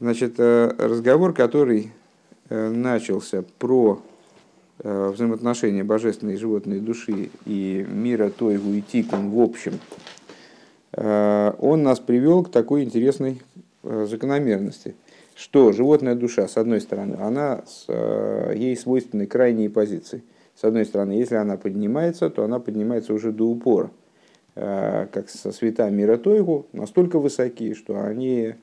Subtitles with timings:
[0.00, 1.92] Значит, разговор, который
[2.48, 4.00] начался про
[4.82, 9.78] взаимоотношения божественной и животной души и мира Тойгу и Тикун в общем,
[10.96, 13.42] он нас привел к такой интересной
[13.82, 14.96] закономерности–
[15.40, 20.22] что животная душа, с одной стороны, она с, э, ей свойственны крайние позиции.
[20.54, 23.90] С одной стороны, если она поднимается, то она поднимается уже до упора,
[24.54, 28.54] э, как со света мира Тойгу, настолько высоки, что они э,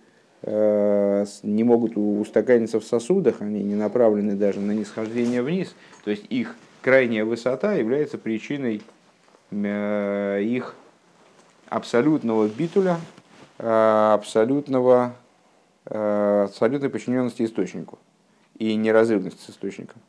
[0.44, 5.76] не могут устаканиться в сосудах, они не направлены даже на нисхождение вниз.
[6.04, 8.82] То есть их крайняя высота является причиной
[9.52, 10.76] их
[11.70, 12.98] абсолютного битуля,
[13.58, 15.16] абсолютного
[15.90, 17.98] Э, абсолютной подчиненности источнику
[18.58, 20.02] и неразрывности с источником.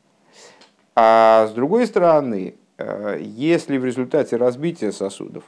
[0.97, 5.45] А с другой стороны, э, если в результате разбития сосудов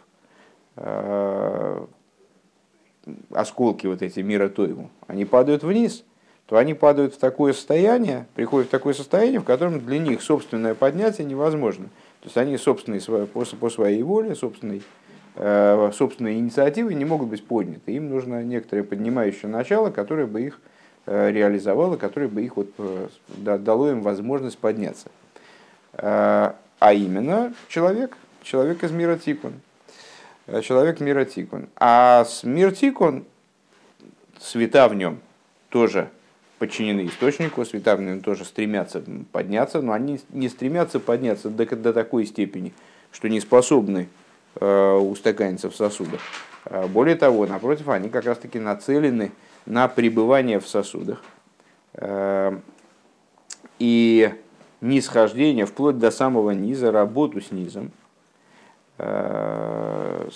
[0.77, 1.85] э,
[3.31, 6.05] осколки вот эти мира Тойву, они падают вниз,
[6.47, 10.75] то они падают в такое состояние, приходят в такое состояние, в котором для них собственное
[10.75, 11.87] поднятие невозможно.
[12.21, 14.83] То есть они собственные, по, своей воле, собственной
[15.37, 17.93] Э, собственные инициативы не могут быть подняты.
[17.93, 20.61] Им нужно некоторое поднимающее начало, которое бы их
[21.07, 25.09] э, реализовало, которое бы их вот, э, дало им возможность подняться.
[25.93, 29.55] А именно человек, человек из мира Тикун.
[30.63, 31.69] Человек мира Тикун.
[31.77, 33.25] А мир Тикун,
[34.39, 35.21] света в нем
[35.69, 36.11] тоже
[36.59, 41.93] подчинены источнику, света в нем тоже стремятся подняться, но они не стремятся подняться до, до
[41.93, 42.73] такой степени,
[43.13, 44.09] что не способны
[44.57, 46.21] Э, устаканится в сосудах.
[46.65, 49.31] А более того, напротив, они как раз-таки нацелены
[49.65, 51.23] на пребывание в сосудах
[51.95, 52.59] э,
[53.79, 54.35] и
[54.81, 57.93] нисхождение вплоть до самого низа, работу с низом.
[59.01, 60.29] Э,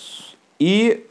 [0.58, 1.06] и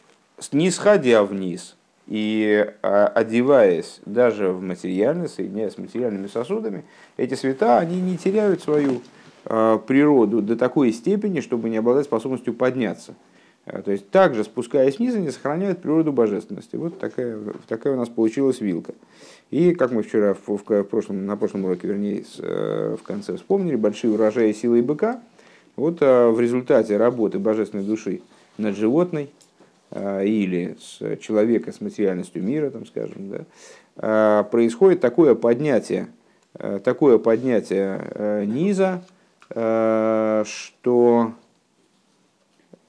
[0.52, 1.76] нисходя вниз
[2.08, 6.84] и одеваясь даже в материальность, соединяясь с материальными сосудами,
[7.18, 9.02] эти света, они не теряют свою
[9.46, 13.14] Э, природу до такой степени, чтобы не обладать способностью подняться.
[13.66, 16.78] Э, то есть также спускаясь вниз, они сохраняют природу божественности.
[16.78, 18.94] Вот такая, такая у нас получилась вилка.
[19.52, 23.76] И, как мы вчера в, в прошлом, на прошлом уроке, вернее, э, в конце вспомнили,
[23.76, 25.22] большие урожаи силы быка,
[25.76, 28.22] вот в результате работы божественной души
[28.58, 29.30] над животной
[29.92, 33.46] или с человека с материальностью мира, там, скажем,
[33.96, 36.08] да, происходит такое поднятие,
[36.84, 39.04] такое поднятие низа,
[39.50, 41.34] что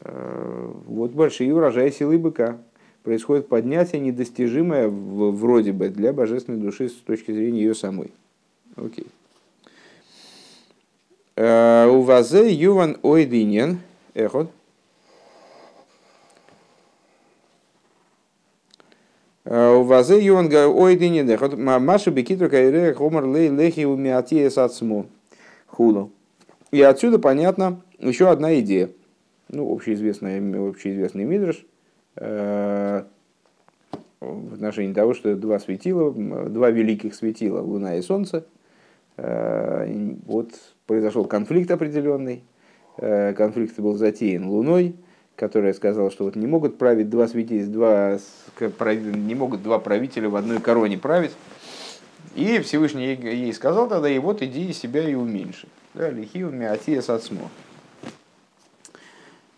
[0.00, 2.58] вот большие урожаи силы быка.
[3.02, 8.12] Происходит поднятие недостижимое вроде бы для божественной души с точки зрения ее самой.
[8.76, 9.06] Окей.
[9.06, 9.23] Э,
[11.36, 13.80] у вазе юван ойдинен
[14.14, 14.50] эхот.
[19.44, 21.58] У вазе юван ойдинен эхот.
[21.58, 25.06] Маша бекитру кайре хомар лей лехи умиати эсацму.
[25.66, 26.12] Хулу.
[26.70, 28.90] И отсюда понятно еще одна идея.
[29.48, 31.64] Ну, общеизвестный, общеизвестный мидрш
[32.16, 33.04] э,
[34.20, 38.46] в отношении того, что два светила, два великих светила, Луна и Солнце,
[39.16, 40.50] э, вот
[40.86, 42.44] произошел конфликт определенный,
[42.98, 44.96] э, конфликт был затеян Луной,
[45.36, 48.18] которая сказала, что вот не могут править два светила, два,
[48.60, 51.32] не могут два правителя в одной короне править.
[52.34, 55.68] И Всевышний ей, сказал тогда, и вот иди себя и уменьши.
[55.94, 57.48] Да, лихив миатиес отсмо.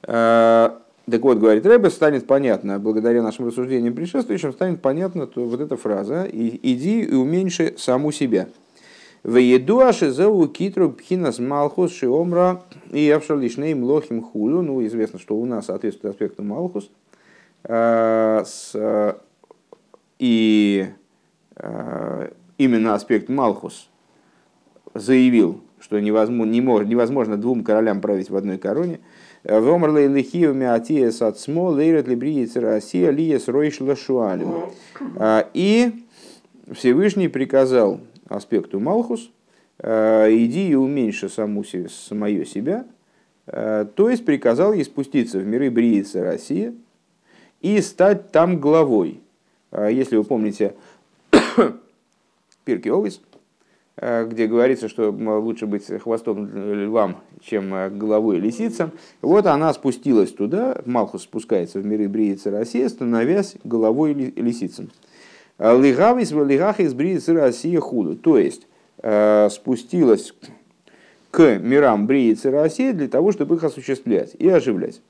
[0.03, 0.71] Э,
[1.11, 5.77] так вот, говорит Рэбе, станет понятно, благодаря нашим рассуждениям предшествующим, станет понятно то вот эта
[5.77, 8.49] фраза «иди и уменьши саму себя».
[9.27, 14.63] В еду ашезеу китру пхинас малхус шиомра и авшалишней млохим хулю.
[14.63, 16.89] Ну, известно, что у нас соответствует аспекту малхус.
[17.65, 18.45] Э,
[20.21, 20.87] и
[21.57, 23.89] э, именно аспект малхус
[24.95, 29.01] заявил, что невозможно, невозможно двум королям править в одной короне.
[29.43, 34.71] Вомар лейлихию миатия сацмо лейрат либриец Россия лиес ройш лашуалю.
[35.17, 36.05] А, и
[36.71, 39.31] Всевышний приказал аспекту Малхус,
[39.79, 42.87] а, иди и уменьши саму себе, самое себя,
[43.47, 46.75] а, то есть приказал ей спуститься в миры Бриицы Россия
[47.61, 49.21] и стать там главой.
[49.73, 50.75] Если вы помните
[52.65, 53.21] Пирки Овис,
[53.99, 58.93] Э, где говорится, что лучше быть хвостом львам, чем э, головой лисицам.
[59.23, 64.91] Вот она спустилась туда, Малхус спускается в миры Бриицы России, становясь головой лисицам.
[65.59, 68.17] Лигавис в лигах из Бриицы России худу.
[68.17, 68.67] То есть
[69.03, 70.35] э, спустилась
[71.31, 75.01] к мирам Бриицы России для того, чтобы их осуществлять и оживлять.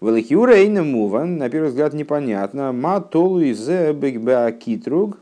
[0.00, 2.72] Великиура и муван, на первый взгляд непонятно.
[2.72, 3.64] Ма толу из
[4.58, 5.18] китруг.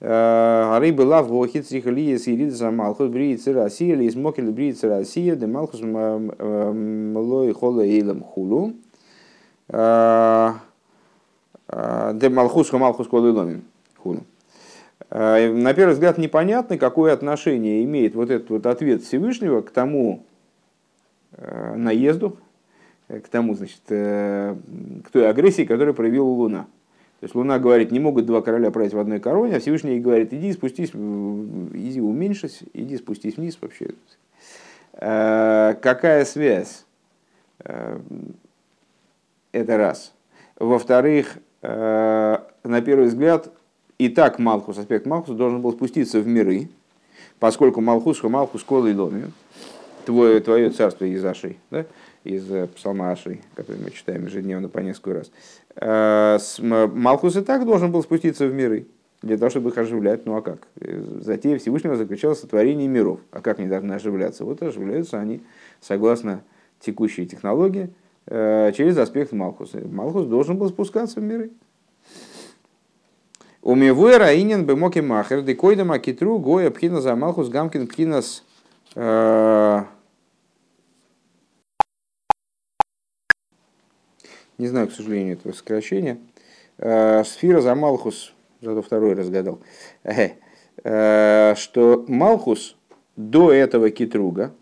[0.00, 5.80] Рыбы лав вохит сихали сирид за малхус бриицы Россия или смокили бриицы Россия де малхус
[5.80, 8.72] млой хола эйлам хулу.
[11.72, 13.62] Де малхус малхус колы
[13.96, 14.24] хулу.
[15.10, 20.24] На первый взгляд непонятно, какое отношение имеет вот этот вот ответ Всевышнего к тому
[21.76, 22.36] наезду,
[23.20, 24.56] к тому, значит, э,
[25.04, 26.66] к той агрессии, которую проявила Луна.
[27.20, 30.32] То есть Луна говорит, не могут два короля править в одной короне, а Всевышний говорит,
[30.32, 33.90] иди спустись, иди уменьшись, иди спустись вниз вообще.
[34.94, 36.84] Э, какая связь?
[37.60, 38.00] Э,
[39.52, 40.12] это раз.
[40.56, 43.50] Во-вторых, на первый взгляд,
[43.98, 46.68] и так Малхус, аспект Малхуса должен был спуститься в миры,
[47.38, 49.32] поскольку Малхус, Малхус, Кола и Ломию,
[50.04, 51.86] твое, твое царство из Ашей, да?
[52.24, 55.30] из э, псалма Ашей, который мы читаем ежедневно по несколько раз.
[55.76, 58.86] Э, Малхус и так должен был спуститься в миры,
[59.22, 60.26] для того, чтобы их оживлять.
[60.26, 60.66] Ну а как?
[60.80, 63.20] Э, затея Всевышнего заключалась в сотворении миров.
[63.30, 64.44] А как они должны оживляться?
[64.44, 65.42] Вот оживляются они,
[65.80, 66.42] согласно
[66.80, 67.90] текущей технологии,
[68.28, 69.80] через аспект Малхуса.
[69.86, 71.50] Малхус должен был спускаться в миры.
[73.62, 78.44] У Умевуя раинен бы моки махер, декойда макитру, гоя пхина за Малхус, гамкин пхинас
[84.62, 86.18] не знаю, к сожалению, этого сокращения.
[86.78, 89.60] Э, сфира за Малхус, зато второй разгадал,
[90.04, 92.76] э, что Малхус
[93.16, 94.54] до этого Китруга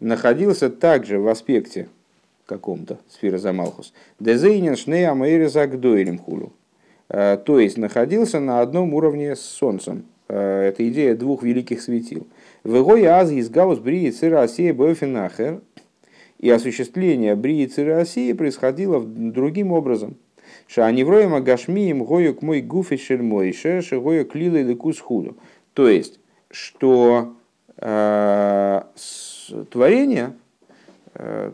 [0.00, 1.88] находился также в аспекте
[2.46, 6.52] каком-то, сфера за Малхус, Дезейнин Шнея Мэйри Загдойлем Хулю.
[7.08, 10.06] Э, то есть находился на одном уровне с Солнцем.
[10.28, 12.26] Это идея двух великих светил.
[12.64, 15.60] Вегой аз из гаус брии цира асия бофинахер
[16.38, 20.16] и осуществление брии России происходило другим образом.
[20.66, 25.36] Шааневроем агашмием гою к мой гуфи шельмой шерши гою клила или худу.
[25.74, 26.18] То есть,
[26.50, 27.34] что
[27.76, 28.82] э,
[29.70, 30.34] творения
[31.14, 31.52] э,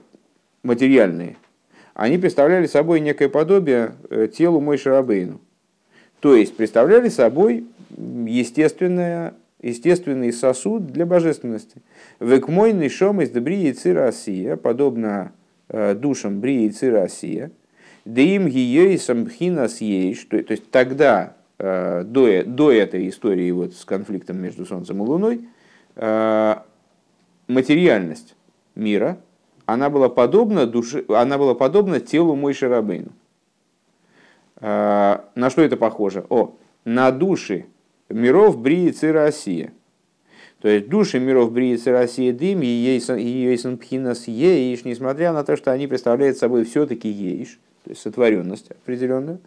[0.62, 1.36] материальные,
[1.94, 5.40] они представляли собой некое подобие э, телу мой шарабейну.
[6.20, 11.82] То есть, представляли собой естественное естественный сосуд для божественности.
[12.18, 15.32] Векмойный шом из брии цирасия, подобно
[15.68, 17.52] э, душам брии цирасия,
[18.04, 23.84] да им гиейсам хинас ейш, то есть тогда, э, до, до этой истории вот с
[23.84, 25.40] конфликтом между Солнцем и Луной,
[27.48, 28.34] материальность
[28.74, 29.18] мира,
[29.66, 33.12] она была подобна, душе, она была подобна телу Мой Шарабейну.
[34.60, 36.24] На что это похоже?
[36.28, 36.54] О,
[36.84, 37.66] на души
[38.08, 39.72] миров Бриицы Россия.
[40.60, 45.72] То есть души миров Бриицы Россия дым и Ейсон Пхинас Ейш, несмотря на то, что
[45.72, 49.40] они представляют собой все-таки Ейш, то есть сотворенность определенную.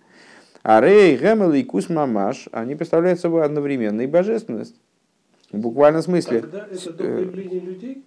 [0.63, 4.75] А Рей, Гемел и Кус Мамаш, они представляют собой одновременно и божественность.
[5.51, 6.43] В буквальном смысле.
[6.43, 6.67] А это
[6.99, 8.03] э, людей?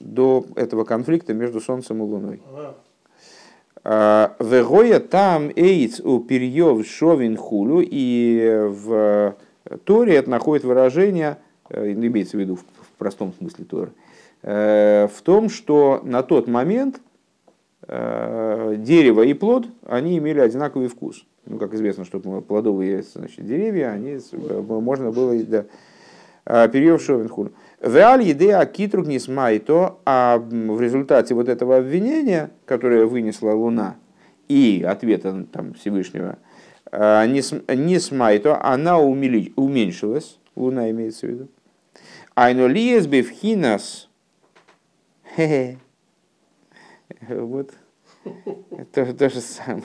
[0.00, 2.42] До этого конфликта между Солнцем и Луной.
[3.86, 9.36] А, Вегоя там эйц у перьев шовин хулю, и в
[9.84, 11.38] Торе это находит выражение,
[11.70, 12.64] э, имеется в виду в
[12.98, 13.92] простом смысле Торы,
[14.42, 17.00] э, в том, что на тот момент
[17.86, 21.24] э, дерево и плод, они имели одинаковый вкус.
[21.46, 27.52] Ну, как известно, что плодовые значит, деревья, они, можно было да, период Шовенхур.
[27.84, 33.96] Веаль идея китрук не смайто, а в результате вот этого обвинения, которое вынесла Луна,
[34.48, 36.38] и ответа там, Всевышнего,
[36.90, 41.48] а, не смайто, она уменьшилась, луна имеется в виду.
[42.34, 44.08] Айно лиес бифхинас.
[47.28, 47.70] Вот.
[48.92, 49.84] То, то же самое.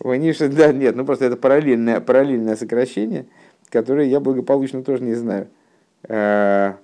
[0.00, 3.26] Ваниша, да, нет, ну просто это параллельное, параллельное сокращение,
[3.68, 5.48] которое я благополучно тоже не знаю.
[6.08, 6.76] А,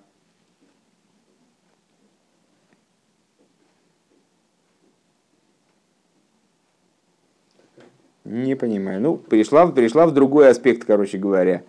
[8.26, 9.00] Не понимаю.
[9.00, 11.62] Ну, перешла, перешла в другой аспект, короче говоря.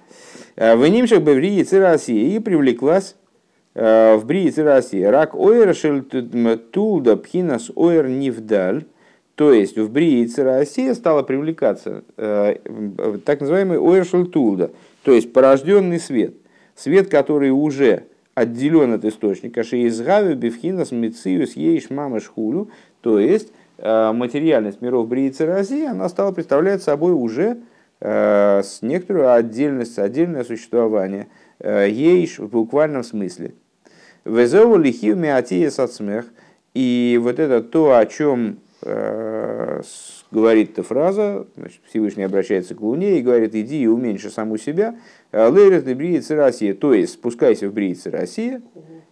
[0.56, 3.16] Э, в Нимшах бы в Риице России и привлеклась
[3.76, 5.04] э, в Бриице России.
[5.04, 5.76] Рак ойр
[6.72, 8.86] тулда пхинас ойр нивдаль.
[9.36, 12.56] То есть в Бриице России стала привлекаться э,
[13.24, 14.72] так называемый ойр тулда.
[15.04, 16.34] То есть порожденный свет.
[16.78, 18.04] Свет, который уже
[18.36, 19.64] отделен от источника.
[19.64, 22.70] Шеизгави бифхинас мициус ейш мамаш хулю.
[23.02, 27.60] То есть Э, материальность миров Бриицы России, она стала представлять собой уже
[28.00, 31.28] э, с некоторую отдельность, отдельное существование,
[31.60, 33.54] э, ейш в буквальном смысле.
[34.26, 36.26] Везову лихив миатия сацмех,
[36.74, 38.60] и вот это то, о чем
[40.32, 45.00] говорит эта фраза, значит, Всевышний обращается к Луне и говорит, иди и уменьши саму себя,
[45.32, 48.62] лейрет и бриицы Россия, то есть спускайся в бриицы Россия,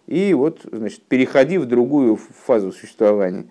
[0.06, 3.46] и вот, значит, переходи в другую фазу существования.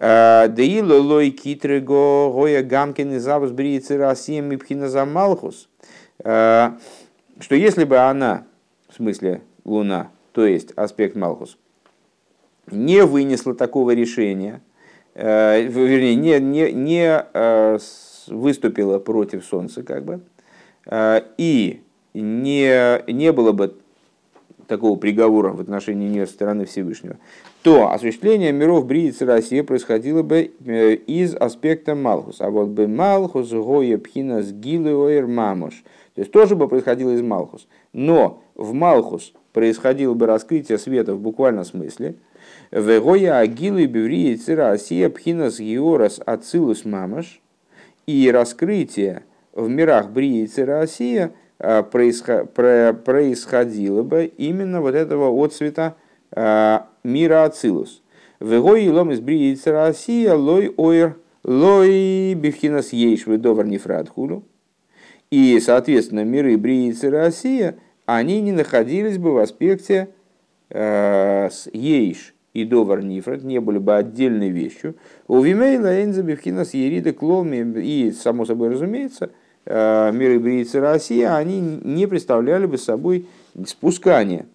[0.00, 5.68] Деило лой китрего гоя гамкин и завус бриицы Россия мипхина замалхус.
[6.20, 6.76] Что
[7.50, 8.46] если бы она,
[8.88, 11.56] в смысле Луна, то есть аспект Малхус,
[12.70, 14.60] не вынесла такого решения,
[15.22, 17.78] вернее, не, не, не э,
[18.28, 20.20] выступила против Солнца, как бы,
[20.86, 21.82] э, и
[22.14, 23.74] не, не было бы
[24.68, 27.16] такого приговора в отношении нее стороны Всевышнего,
[27.62, 32.40] то осуществление миров Бриицы России происходило бы из аспекта Малхус.
[32.40, 35.82] А вот бы Малхус, Гоя, Пхинас, Гилы, Мамуш.
[36.14, 37.66] То есть тоже бы происходило из Малхус.
[37.92, 42.16] Но в Малхус происходило бы раскрытие света в буквальном смысле.
[42.70, 47.40] Вегоя агилы беврии цира асия пхинас георас ацилус мамаш.
[48.06, 55.96] И раскрытие в мирах брии цира асия а, происходило бы именно вот этого отцвета
[56.30, 58.02] а, мира ацилус.
[58.40, 64.42] Вегоя лом из брии цира асия лой ойр лой бифхинас ейш ведовар нефрат хулу.
[65.30, 67.76] И, соответственно, миры брии цира асия–
[68.08, 70.08] они не находились бы в аспекте
[70.70, 74.96] э, с ейш и довар нифрат, не были бы отдельной вещью.
[75.26, 76.22] У Вимейла Энза
[76.64, 79.30] с Ерида Кломи и, само собой разумеется,
[79.66, 83.26] э, миры Бриицы России, они не представляли бы собой
[83.66, 84.46] спускание.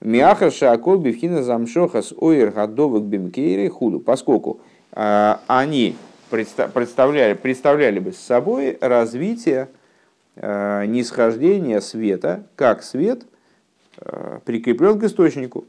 [0.00, 4.60] Миахар Шакол Бивхина Замшоха с Ойр Гадовок Бимкейре Худу, поскольку
[4.92, 5.96] э, они
[6.30, 9.68] представляли, представляли бы собой развитие
[10.40, 13.22] Э, нисхождение света, как свет
[14.44, 15.64] прикреплен к источнику,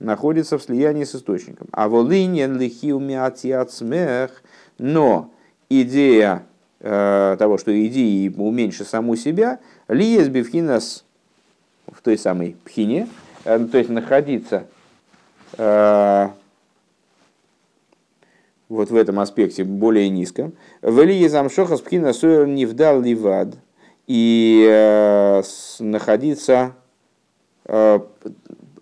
[0.00, 1.68] находится в слиянии с источником.
[1.70, 4.42] А волынен лихиумиатиацмех,
[4.78, 5.30] но
[5.68, 6.42] идея
[6.80, 11.04] э, того, что иди и уменьши саму себя, лиес бифхинас
[11.86, 13.08] в той самой пхине,
[13.44, 14.66] то есть находиться
[18.68, 20.52] вот в этом аспекте более низко.
[20.82, 23.56] Вели замшоха спхина суэр невдал ливад–
[24.10, 25.40] и э,
[25.78, 26.72] находиться
[27.64, 28.00] э,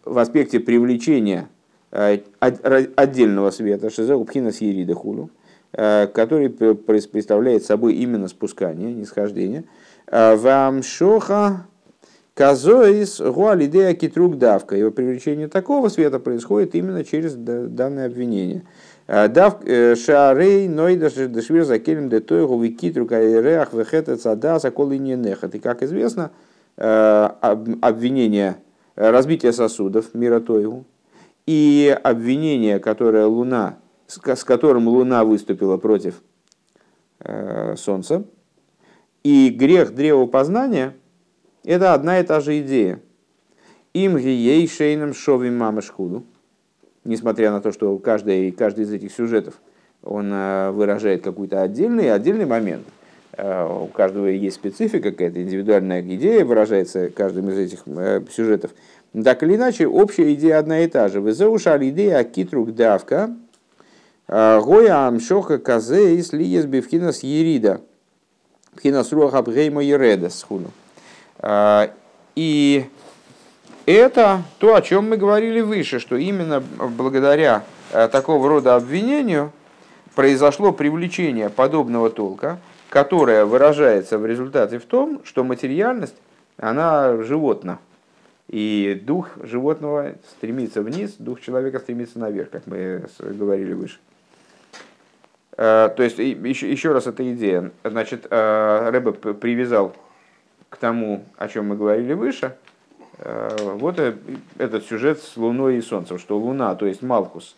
[0.09, 1.49] в аспекте привлечения
[1.91, 5.31] э, отдельного света, шизеу пхина сирида хулу,
[5.73, 9.65] который представляет собой именно спускание, нисхождение.
[10.11, 11.67] Вам шоха
[12.39, 14.77] казоис гуалидея китрук давка.
[14.77, 18.63] Его привлечение такого света происходит именно через данное обвинение.
[19.09, 25.57] Дав э, шарей нойда дешвир закелем де тойгу викитру кайреах вехета цадаса колыни нехат.
[25.57, 26.31] И как известно,
[26.77, 27.29] э,
[27.81, 28.57] обвинение
[28.99, 30.85] разбития сосудов мира тойгу
[31.47, 36.23] и обвинение, которое Луна, с которым Луна выступила против
[37.21, 38.25] э, Солнца,
[39.23, 40.95] и грех древопознания–
[41.65, 43.01] это одна и та же идея.
[43.95, 46.25] Им ей шейном шови мамашхуду–
[47.09, 49.61] несмотря на то, что каждый, каждый из этих сюжетов
[50.03, 52.87] он э, выражает какой-то отдельный, отдельный момент.
[53.39, 58.73] Э, у каждого есть специфика, какая-то индивидуальная идея выражается каждым из этих э, сюжетов.
[59.25, 61.21] Так или иначе, общая идея одна и та же.
[61.21, 63.31] Везеушаль идея китрук давка,
[64.27, 67.81] гоя амшоха казе и слиес бифхинас ерида,
[68.77, 70.71] пхинас руаха бгейма ереда схуну.
[72.35, 72.87] И
[73.87, 79.51] это то, о чем мы говорили выше, что именно благодаря э, такого рода обвинению
[80.15, 86.17] произошло привлечение подобного толка, которое выражается в результате в том, что материальность,
[86.57, 87.79] она животна.
[88.49, 93.99] И дух животного стремится вниз, дух человека стремится наверх, как мы говорили выше.
[95.57, 97.73] Э, то есть, еще, еще раз эта идея.
[97.85, 99.95] Значит, э, Рэбе привязал
[100.71, 102.57] к тому, о чем мы говорили выше–
[103.21, 103.99] Э, вот
[104.59, 107.57] этот сюжет с Луной и Солнцем, что Луна, то есть Малхус,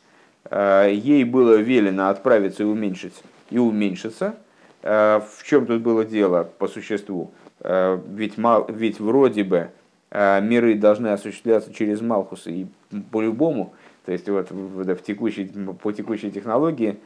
[0.51, 4.37] ей было велено отправиться и уменьшить, и уменьшиться.
[4.83, 7.33] В чем тут было дело по существу?
[7.63, 8.35] Ведь,
[8.69, 9.69] ведь вроде бы
[10.11, 12.67] миры должны осуществляться через Малхус и
[13.11, 13.75] по-любому,
[14.07, 15.45] то есть вот в текущей,
[15.83, 16.99] по текущей технологии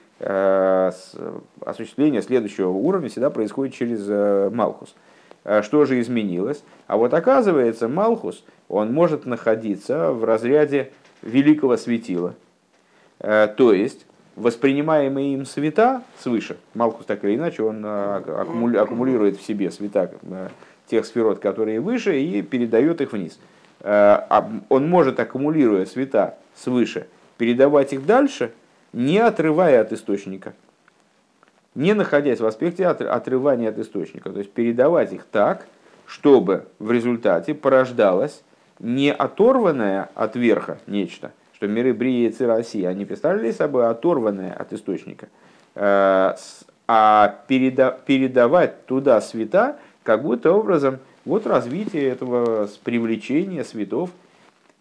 [1.61, 4.95] осуществление следующего уровня всегда происходит через Малхус.
[5.45, 6.65] Э, что же изменилось?
[6.87, 10.91] А вот оказывается, Малхус, он может находиться в разряде
[11.23, 12.35] великого светила.
[13.21, 19.43] Э, то есть, воспринимаемые им света свыше, Малхус так или иначе, он э, аккумулирует в
[19.43, 20.11] себе света
[20.87, 23.39] тех сферот, которые выше, и передает их вниз.
[23.81, 27.07] А он может, аккумулируя света свыше,
[27.39, 28.53] передавать их дальше,
[28.93, 30.53] не отрывая от источника–
[31.75, 34.31] не находясь в аспекте отрывания от источника.
[34.31, 35.67] То есть передавать их так,
[36.07, 38.43] чтобы в результате порождалось
[38.79, 44.73] не оторванное от верха нечто, что миры Брии и России, они представляли собой оторванное от
[44.73, 45.29] источника,
[45.75, 46.35] э,
[46.87, 54.11] а переда, передавать туда света, как будто образом вот развитие этого привлечения светов,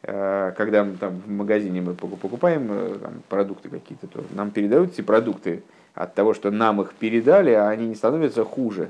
[0.02, 4.94] э, когда мы там в магазине мы покупаем э, там, продукты какие-то, то нам передают
[4.94, 5.64] эти продукты
[5.94, 8.90] от того, что нам их передали, а они не становятся хуже.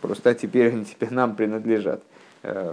[0.00, 2.02] Просто теперь они теперь нам принадлежат.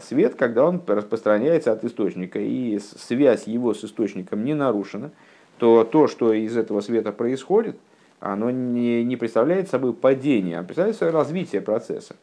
[0.02, 5.12] Свет, когда он распространяется от источника, и связь его с источником не нарушена,
[5.60, 7.78] то то, что из этого света происходит,
[8.20, 12.16] оно не, не представляет собой падение, а представляет собой развитие процесса.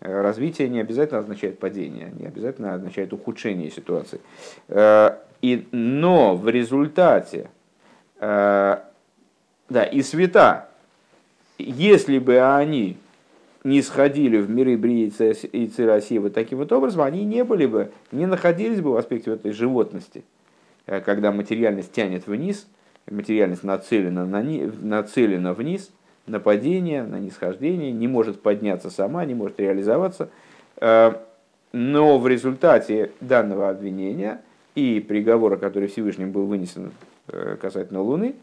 [0.00, 4.20] Развитие не обязательно означает падение, не обязательно означает ухудшение ситуации.
[4.68, 7.50] Э, и, но в результате,
[8.18, 8.78] э,
[9.68, 10.68] да, и света,
[11.58, 12.98] если бы они
[13.64, 15.12] не сходили в миры Брии
[15.52, 19.30] и России вот таким вот образом, они не были бы, не находились бы в аспекте
[19.30, 20.24] вот этой животности,
[20.86, 22.66] э, когда материальность тянет вниз,
[23.10, 25.90] материальность нацелена, на, нацелена вниз–
[26.26, 30.30] на падение, на нисхождение, не может подняться сама, не может реализоваться.
[30.76, 31.14] Э,
[31.72, 34.40] но в результате данного обвинения
[34.74, 36.92] и приговора, который Всевышним был вынесен
[37.28, 38.34] э, касательно Луны,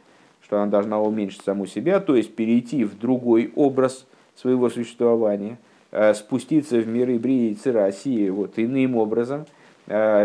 [0.44, 4.06] что она должна уменьшить саму себя, то есть перейти в другой образ
[4.40, 5.58] своего существования,
[5.92, 9.46] э, спуститься в миры Брии и России вот иным образом,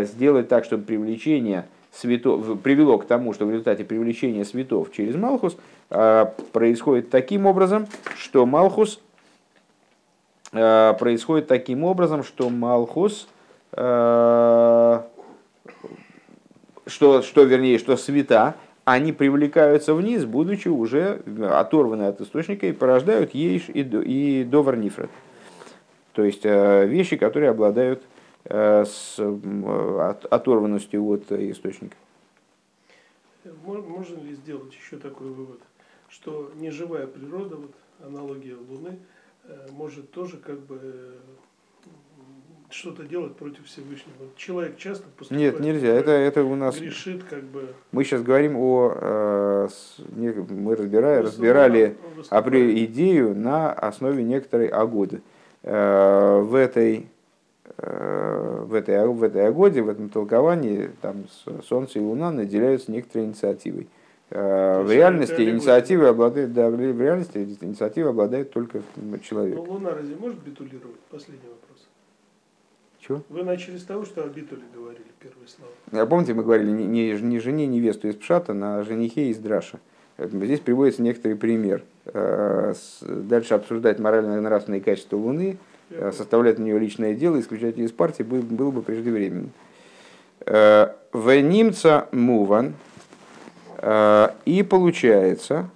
[0.03, 5.57] сделать так, чтобы привлечение светов, привело к тому, что в результате привлечения светов через Малхус
[5.89, 8.99] а, происходит таким образом, что Малхус
[10.51, 13.27] происходит таким образом, что Малхус,
[13.71, 15.03] что,
[16.87, 18.53] что вернее, что света,
[18.85, 25.09] они привлекаются вниз, будучи уже оторваны от источника и порождают ейш и, и довар нифред.
[26.13, 28.01] То есть вещи, которые обладают
[28.45, 29.19] с
[30.29, 31.97] оторванностью от источника.
[33.65, 35.59] Можно ли сделать еще такой вывод?
[36.15, 38.99] что неживая природа, вот аналогия Луны,
[39.43, 41.19] э, может тоже как бы
[42.75, 44.15] что-то делать против Всевышнего.
[44.35, 45.53] Человек часто поступает.
[45.53, 45.87] Нет, нельзя.
[45.87, 46.77] Это, это у нас.
[46.77, 47.73] Грешит как бы.
[47.91, 48.93] Мы сейчас говорим о.
[48.95, 49.67] Э,
[50.07, 51.97] мы разбирали, разбирали
[52.85, 55.21] идею на основе некоторой агоды.
[55.63, 57.07] Э, в этой
[57.77, 61.25] в этой, в этой агоде, в этом толковании, там
[61.67, 63.89] Солнце и Луна наделяются некоторой инициативой.
[64.31, 68.81] Э, в реальности инициатива обладает, да, в реальности инициатива обладает только
[69.23, 69.55] человек.
[69.55, 70.99] Но Луна разве может битулировать?
[71.11, 71.74] Последний вопрос.
[73.05, 73.21] Чего?
[73.29, 75.71] Вы начали с того, что о битуле говорили первые слова.
[75.91, 79.79] А помните, мы говорили не, не, не жене невесту из Пшата, на женихе из Драша.
[80.17, 81.83] Здесь приводится некоторый пример.
[82.05, 85.57] Э, дальше обсуждать морально-нравственные качества Луны,
[85.89, 89.49] э, составлять на нее личное дело, исключать ее из партии было, бы преждевременно.
[90.45, 92.75] В немца муван,
[93.77, 95.69] Э, и получается,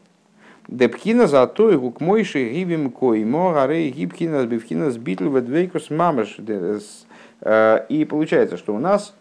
[0.68, 6.38] Депкина за то и гукмойши гибим коймо, арей гибкина сбивкина сбитл ведвейкус мамаш.
[7.42, 9.14] Э, и получается, что у нас,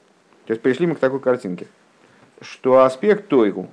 [0.46, 1.66] то есть пришли мы к такой картинке,
[2.40, 3.68] что аспект тойгу,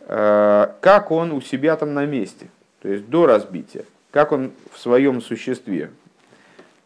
[0.00, 2.48] э, как он у себя там на месте,
[2.80, 5.90] то есть до разбития, как он в своем существе,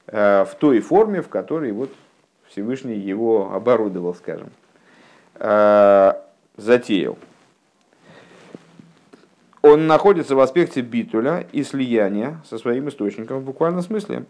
[0.06, 1.92] в той форме, в которой вот
[2.48, 4.50] Всевышний его оборудовал, скажем
[6.56, 7.16] затеял.
[9.62, 14.24] Он находится в аспекте битуля и слияния со своим источником в буквальном смысле.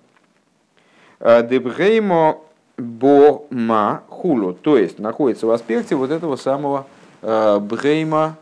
[1.20, 2.40] Э, Дебреймо
[2.78, 6.86] бома хулу, то есть находится в аспекте вот этого самого
[7.22, 8.36] э, брейма,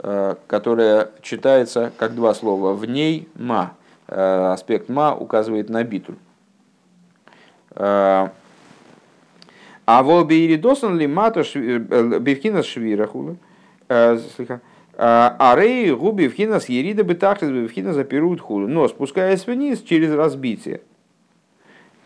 [0.00, 3.72] э, которое читается как два слова в ней ма.
[4.08, 6.14] Аспект ма указывает на битуль.
[7.74, 8.30] А
[9.86, 13.36] в обеиридосан ли мата бивкина швирахула,
[13.88, 14.18] э,
[14.96, 18.66] а рей губи вхинас ерида бетахлис бивкина запируют хулу.
[18.66, 20.87] Но спускаясь вниз через разбитие, с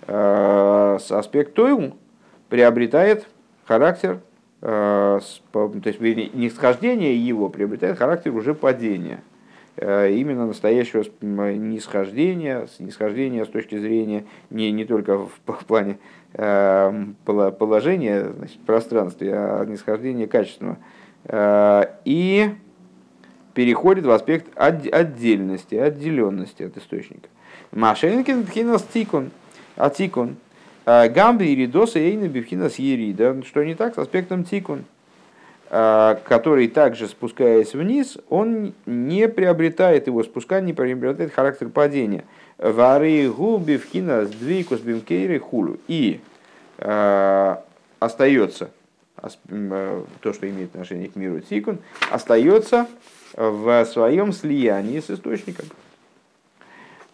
[0.07, 1.97] аспект тойл
[2.49, 3.27] приобретает
[3.67, 4.21] характер,
[4.61, 5.21] то
[5.85, 9.23] есть нисхождение его приобретает характер уже падения
[9.77, 15.99] именно настоящего нисхождения, нисхождения с точки зрения не, не только в, в плане
[16.35, 20.79] положение значит, пространстве, а нисхождение качественного.
[21.25, 22.51] Э, и
[23.55, 27.29] переходит в аспект отдельности, отделенности от источника.
[27.73, 29.31] Машенкин бхинас тикун,
[29.77, 30.37] а тикун.
[30.85, 34.85] Гамби иридоса эйна бифхинас ерида, что не так с аспектом тикун.
[35.69, 42.25] который также спускаясь вниз, он не приобретает его спускание, не приобретает характер падения.
[42.59, 45.79] Вары губи кино с двейкус бимкейры хулу.
[45.89, 46.21] И
[46.79, 47.57] э,
[47.99, 48.71] остается
[50.21, 51.79] то, что имеет отношение к миру Тикун,
[52.11, 52.87] остается
[53.35, 55.67] в своем слиянии с источником.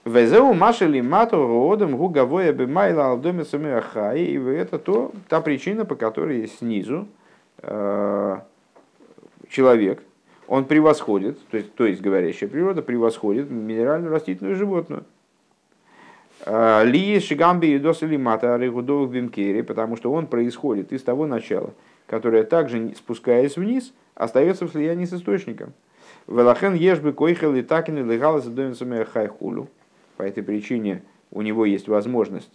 [0.09, 4.23] Везеу машели мату родом гугавоя бимайла алдоме самиахай.
[4.23, 7.07] И это то, та причина, по которой снизу
[7.63, 8.39] э,
[9.49, 10.03] человек,
[10.47, 15.05] он превосходит, то есть, то есть говорящая природа превосходит минеральную, растительную, животную.
[16.47, 21.27] Э, Ли шигамби и дос или мата регудовых бимкери, потому что он происходит из того
[21.27, 21.75] начала,
[22.07, 25.75] которое также, спускаясь вниз, остается в слиянии с источником.
[26.27, 29.69] Велахен ешбы койхел и такин и легала задоинцами хайхулу.
[30.19, 32.51] По этой причине у него есть возможность,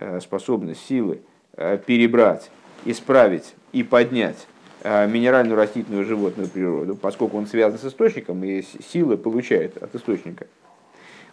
[0.00, 1.20] э, способность, силы
[1.56, 2.50] э, перебрать,
[2.84, 4.48] исправить и поднять
[4.82, 10.48] э, минеральную, растительную, животную природу, поскольку он связан с источником и силы получает от источника.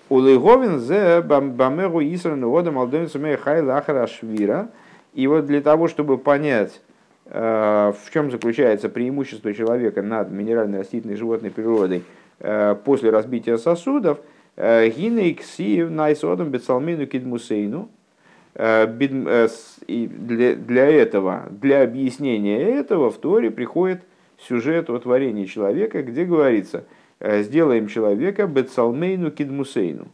[0.09, 4.69] Улыговин зе бамеру исрану водом алдовин хай лахара швира.
[5.15, 6.79] И вот для того, чтобы понять,
[7.25, 12.03] в чем заключается преимущество человека над минеральной, растительной, животной природой
[12.83, 14.19] после разбития сосудов–
[14.63, 17.89] Э, Гинейксиев найсодом бецалмину кидмусейну.
[18.53, 19.47] Э, э,
[19.87, 24.03] для, этого, для объяснения этого в Торе приходит
[24.37, 26.83] сюжет о творении человека, где говорится,
[27.19, 30.05] сделаем человека бецалмейну кидмусейну.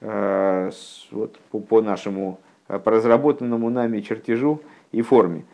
[0.00, 1.36] Вот
[1.68, 4.60] по, нашему, по разработанному нами чертежу
[4.92, 5.44] и форме.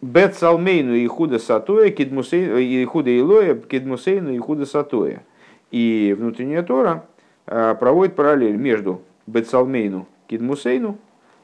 [0.00, 5.22] Бецалмейну и худа сатоя, и худа илоя, кидмусейну и худа сатоя.
[5.70, 7.06] И внутренняя Тора
[7.46, 10.98] э, проводит параллель между Бецалмейну Кидмусейну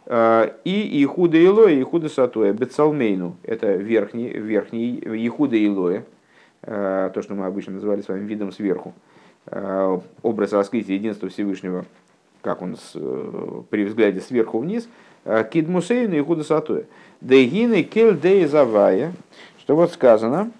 [0.06, 2.52] э, и Ихуда Илоя и Ихуда Сатоя.
[2.52, 6.04] Бецалмейну– это верхний, верхний Ихуда Илоя,
[6.62, 8.94] э, то, что мы обычно называли с вами видом сверху.
[10.22, 11.84] Образ раскрытия единства Всевышнего,
[12.42, 12.92] как он с,
[13.70, 14.88] при взгляде сверху вниз.
[15.24, 16.84] Кидмусейну и Ихуда Сатоя.
[17.20, 19.12] Дегины кель дей завая,
[19.58, 20.52] что вот сказано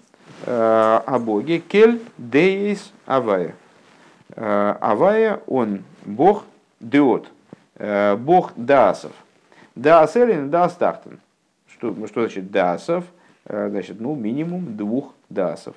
[0.45, 3.55] о Боге, кель деис авая.
[4.35, 6.45] Э, Авая, он бог
[6.79, 7.29] Деот,
[7.75, 9.11] э, бог Даасов.
[9.75, 11.19] Даасерин, Даастахтен.
[11.67, 13.05] Что, что значит Даасов?
[13.45, 15.75] Э, значит, ну, минимум двух Даасов.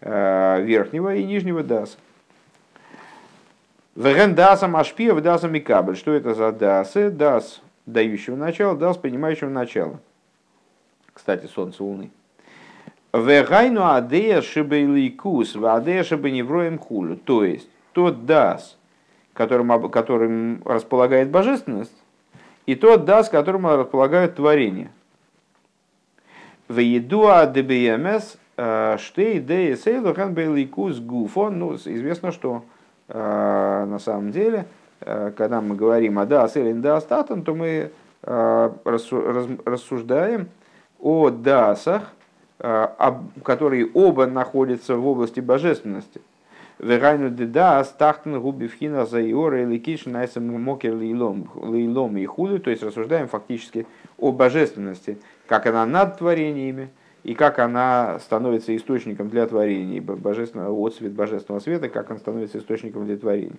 [0.00, 1.96] Верхнего и нижнего Дааса.
[3.96, 5.96] Веген Даасом Ашпиев, Даасом и Кабель.
[5.96, 7.10] Что это за Дасы?
[7.10, 9.98] Дас дающего начала, Дас принимающего начало.
[11.12, 12.12] Кстати, Солнце, Луны.
[13.12, 17.16] Вегайну адея шибейликус, адея шибеневроем хулю.
[17.16, 18.76] То есть, тот дас,
[19.32, 21.96] которым, которым располагает божественность,
[22.66, 24.90] и тот дас, которым располагают творение.
[26.68, 28.36] В едуа дбмс
[28.98, 31.58] штей дей сейлу хан бейликус гуфон.
[31.58, 32.64] Ну, известно, что
[33.08, 34.66] э, на самом деле,
[35.00, 37.90] э, когда мы говорим о дас или дас татан, то мы
[38.22, 40.48] э, рассуждаем
[41.00, 42.12] о дасах,
[42.58, 46.20] которые оба находятся в области божественности.
[46.78, 52.60] Верайну деда стахтен губи вхина за иора или киш найсам мокер лейлом и худу.
[52.60, 56.90] То есть рассуждаем фактически о божественности, как она над творениями
[57.24, 63.06] и как она становится источником для творений, божественного, отцвет божественного света, как он становится источником
[63.06, 63.58] для творений.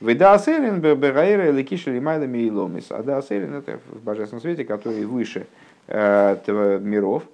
[0.00, 2.86] Веда асерин бегаира или киш лимайда мейломис.
[2.90, 5.46] А да асерин это в божественном свете, который выше
[5.88, 7.24] э, миров.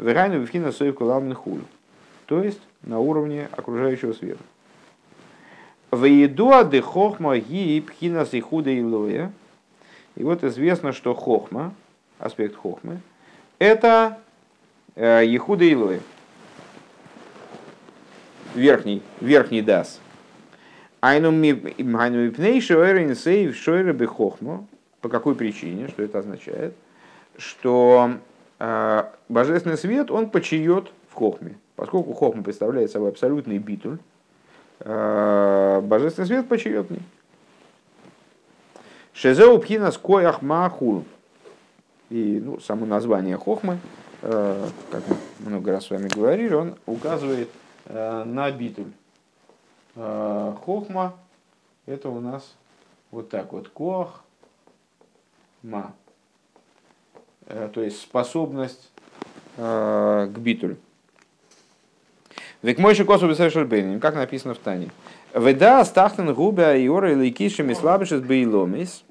[0.00, 1.64] Верайну вхина соев кулам хулю.
[2.26, 4.42] То есть на уровне окружающего света.
[5.90, 9.32] Ваедуа де хохма ги пхинас и худа илоя.
[10.16, 11.74] И вот известно, что хохма,
[12.18, 13.00] аспект хохмы,
[13.58, 14.18] это
[14.96, 16.00] Ехуда Илоя.
[18.54, 20.00] Верхний, верхний дас.
[21.00, 24.66] Айну мипней шоэрин сейв шоэра бехохма.
[25.00, 25.88] По какой причине?
[25.88, 26.74] Что это означает?
[27.38, 28.18] Что э,
[29.28, 31.58] божественный свет, он почиет в хохме.
[31.76, 33.98] Поскольку хохма представляет собой абсолютный битуль,
[34.80, 37.02] Э, божественный свет почетный.
[39.12, 41.04] Шезеу пхинас коях махул.
[42.08, 43.78] И ну, само название хохмы,
[44.22, 45.16] э, как мы
[45.50, 47.50] много раз с вами говорили, он указывает
[47.86, 48.92] на битуль.
[49.94, 51.14] Хохма
[51.86, 52.54] это у нас
[53.10, 53.68] вот так вот.
[53.68, 54.22] Коах
[55.62, 55.92] ма.
[57.72, 58.90] То есть способность
[59.56, 60.76] к битулю.
[62.62, 63.26] Век мой еще косу
[63.64, 64.90] бейнин, как написано в Тане.
[65.34, 69.02] Веда стахтен губя иора или кишами слабишес бейломис.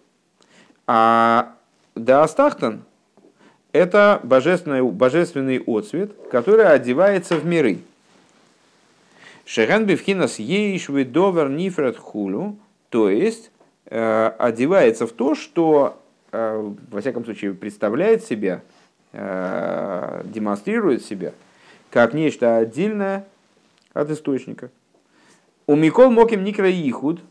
[0.88, 1.54] А
[1.95, 2.84] да стахтен
[3.71, 7.80] это божественный, божественный отцвет, который одевается в миры.
[9.45, 12.58] Шерен бифхинас ейшвы довер нифрат хулю,
[12.89, 13.52] то есть
[13.86, 15.98] э, одевается в то, что, э,
[16.31, 18.61] во всяком случае, представляет себя,
[19.13, 21.33] э, демонстрирует себя,
[21.89, 23.25] как нечто отдельное
[23.93, 24.69] от источника.
[25.65, 27.21] У Микол Моким Никра Ихуд,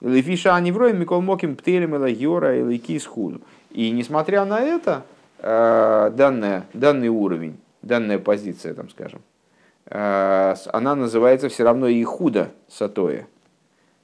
[0.00, 3.40] Лефиша Аневрой, Микол Моким Птелем Элагиора и Худу.
[3.70, 5.04] И несмотря на это,
[5.38, 9.22] э, данная, данный уровень, данная позиция, там, скажем,
[9.86, 13.26] э, она называется все равно и худо сатоя.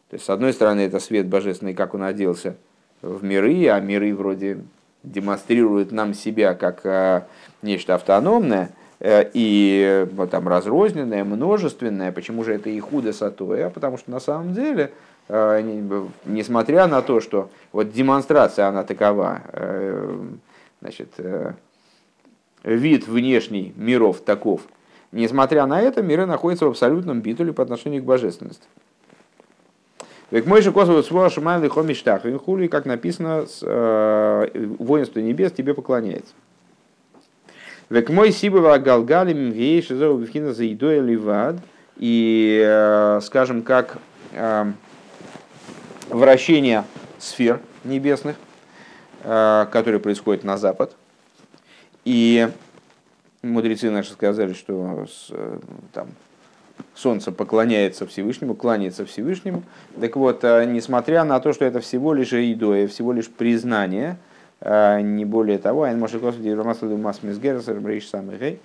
[0.09, 2.57] То есть, с одной стороны, это свет божественный, как он оделся
[3.03, 4.59] в миры, а миры вроде
[5.03, 7.23] демонстрируют нам себя как э,
[7.63, 12.11] нечто автономное и вот, там, разрозненное, множественное.
[12.11, 13.71] Почему же это и худо сатоя?
[13.71, 14.91] Потому что на самом деле
[15.29, 19.43] несмотря на то, что вот демонстрация она такова,
[20.81, 21.53] значит, э,
[22.65, 24.63] вид внешний миров таков.
[25.13, 28.67] Несмотря на это, миры находятся в абсолютном битуле по отношению к божественности.
[30.31, 36.35] Век мой же косово свой шумайлы хомиштах, хули, как написано, э, воинство небес тебе поклоняется.
[37.89, 41.57] Век мой сибова галгалим вей шизова бифхина за едой ливад.
[41.97, 43.99] И, э, скажем, как
[46.11, 46.85] вращение
[47.19, 48.37] сфер небесных,
[49.25, 50.95] Э, который происходит на запад.
[52.05, 52.49] И
[53.43, 55.59] мудрецы наши сказали, что э,
[55.93, 56.09] там,
[56.99, 59.63] Солнце поклоняется Всевышнему, кланяется Всевышнему.
[60.01, 64.17] Так вот, э, несмотря на то, что это всего лишь идоя, всего лишь признание,
[64.61, 68.59] не более того, Айн Моше Господи, Рамасладу Масмис Герасер, Брейш Самый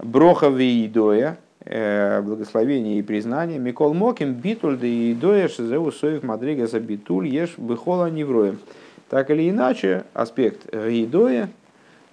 [0.00, 7.28] Броха идоя, благословение и признание, Микол Моким, Битуль, да идоя, Шизеу Соев Мадрига за Битуль,
[7.28, 8.58] Еш, Бехола Невроем.
[9.08, 11.48] Так или иначе, аспект Гейдоя,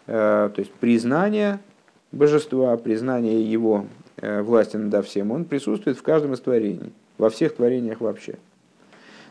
[0.08, 1.60] э, то есть признание
[2.12, 3.86] божества, признание его
[4.25, 8.35] э, власти над всем, он присутствует в каждом из творений, во всех творениях вообще.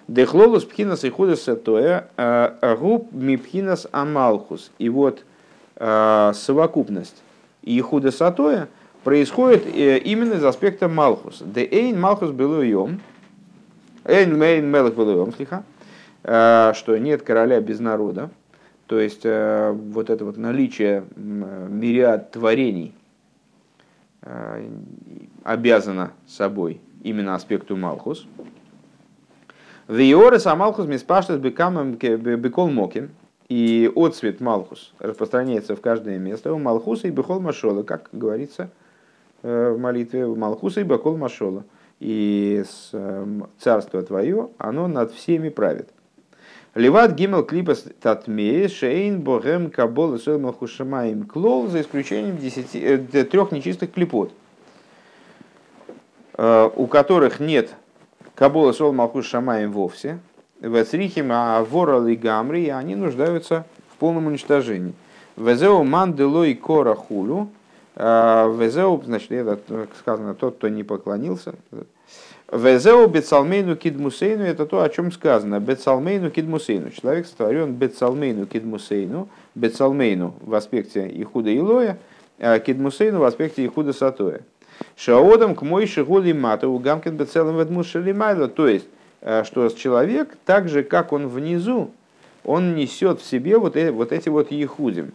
[0.07, 4.71] Дехлолус пхинас и худас сатоя э, губ мипхинас амалхус.
[4.79, 5.25] И вот
[5.77, 7.21] совокупность
[7.63, 8.69] и худа сатоя
[9.03, 11.43] происходит именно из аспекта מלכות.
[11.45, 13.01] דאין מלכות בלא עם.
[14.05, 15.65] אין מלך בלא עם, סליחה.
[16.25, 18.31] Э, что нет короля без народа,
[18.87, 22.95] то есть э, вот это вот наличие мириад творений
[24.25, 24.69] э,
[25.45, 28.27] обязано собой именно аспекту מלכות.
[29.89, 33.11] והארת המלכות מתפשטת בכל מקום.
[33.49, 36.53] И отцвет Малхус распространяется в каждое место.
[36.55, 38.71] У Малхуса и Бехол Машола, как говорится
[39.43, 41.65] в молитве, Малхуса и Бехол Машола.
[42.01, 42.65] И
[43.59, 45.91] царство твое, оно над всеми правит.
[46.75, 53.53] Леват гимел клипас татмея шейн богем кабол и малхушамаем клол за исключением десяти, э, трех
[53.53, 54.33] нечистых клипот,
[56.37, 57.75] э, у которых нет
[58.35, 60.19] кабола сол малхушамаем вовсе,
[60.61, 61.65] вецрихим а
[62.09, 64.95] и гамри, и они нуждаются в полном уничтожении.
[65.37, 67.51] Везеу манделой кора хулю,
[67.95, 71.55] э, везеу, значит, это сказано, тот, кто не поклонился,
[72.55, 75.59] Везеу бецалмейну кидмусейну это то, о чем сказано.
[75.59, 76.91] Бецалмейну кидмусейну.
[76.91, 79.29] Человек сотворен бецалмейну кидмусейну.
[79.57, 81.99] Бецалмейну в аспекте Ихуда Илоя,
[82.39, 84.43] а кидмусейну в аспекте Ихуда Сатоя.
[84.97, 88.47] Шаодам к мой шигули мата у гамкин бецелым ведмус шалимайло.
[88.47, 88.87] То есть,
[89.21, 91.91] э, что человек, так же как он внизу,
[92.45, 95.13] он несет в себе вот, эти вот эти вот ехудим,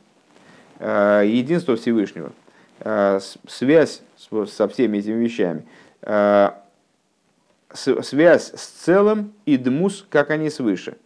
[0.79, 2.33] э, единство Всевышнего,
[2.81, 4.01] э, связь
[4.47, 5.63] со всеми этими вещами
[7.73, 10.97] связь с целым и дмус, как они свыше.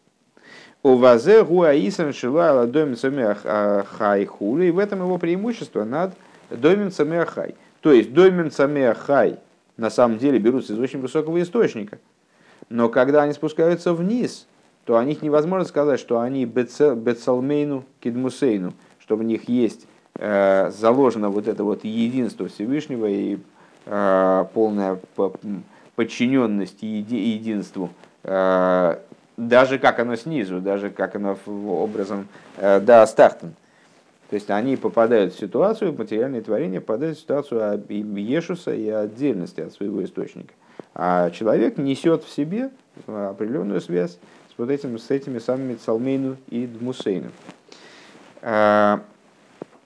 [0.82, 2.98] У вазе гуаисан шилала домин
[3.86, 6.14] хай хули, и в этом его преимущество над
[6.50, 6.92] домин
[7.26, 7.56] хай.
[7.82, 8.52] То есть домин
[8.96, 9.40] хай
[9.78, 12.00] на самом деле берутся из очень высокого источника.
[12.70, 14.48] Но когда они спускаются вниз,
[14.86, 21.30] то о них невозможно сказать, что они бецалмейну кидмусейну, что в них есть э, заложено
[21.30, 23.38] вот это вот единство Всевышнего и
[23.86, 25.00] э, полная
[25.96, 27.90] подчиненность единству,
[28.24, 28.98] э,
[29.38, 32.28] даже как оно снизу, даже как оно образом
[32.58, 33.54] э, да, стартен.
[34.30, 39.74] То есть они попадают в ситуацию, материальное творение попадает в ситуацию Ешуса и отдельности от
[39.74, 40.54] своего источника.
[40.96, 42.72] А человек несет в себе
[43.06, 44.18] определенную связь
[44.50, 47.30] с вот этим, с этими самыми Цалмейну и Дмусейну.
[48.42, 49.00] Э,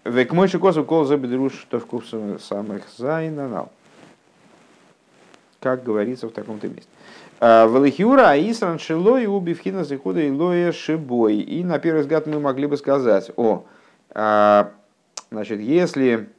[0.05, 3.71] Век мой шикосов кол забедруш, что в самых зайнанал
[5.59, 6.89] как говорится в таком-то месте.
[7.39, 11.37] А, Валихиура Аисран Шилой убивхина Зихуда и Лоя Шибой.
[11.37, 13.65] И на первый взгляд мы могли бы сказать, о,
[14.09, 14.71] А,
[15.29, 16.29] значит, если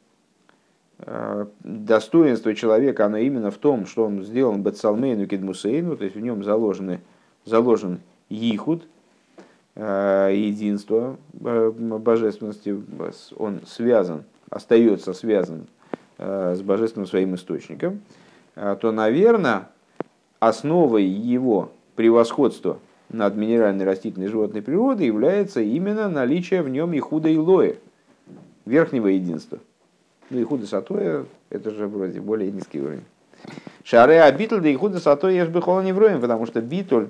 [0.98, 6.20] э, достоинство человека, оно именно в том, что он сделан Бацалмейну Кедмусейну, то есть в
[6.20, 7.00] нем заложены,
[7.44, 8.86] заложен Ихуд,
[9.76, 12.76] единство божественности,
[13.36, 15.68] он связан, остается связан
[16.18, 18.00] с божественным своим источником,
[18.80, 19.68] то, наверное,
[20.40, 27.36] основой его превосходства над минеральной, растительной животной природой является именно наличие в нем Ихуда и
[27.36, 27.76] Лоя,
[28.66, 29.58] верхнего единства.
[30.30, 33.04] Ну, Ихуда Сатоя, это же вроде более низкий уровень.
[33.84, 37.08] Шаре Абитль да Ихуда Сатоя ешь бы не потому что битуль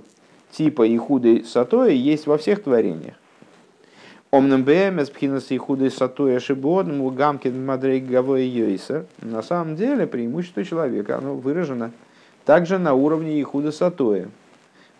[0.53, 3.15] типа Ихуды Сатоя есть во всех творениях.
[4.31, 9.07] Омным БМС пхинас Ихуды Сатоя Шибодн Мугамкин Мадрей Гавой Йойсер.
[9.23, 11.93] На самом деле преимущество человека, оно выражено
[12.45, 14.29] также на уровне Ихуда Сатоя,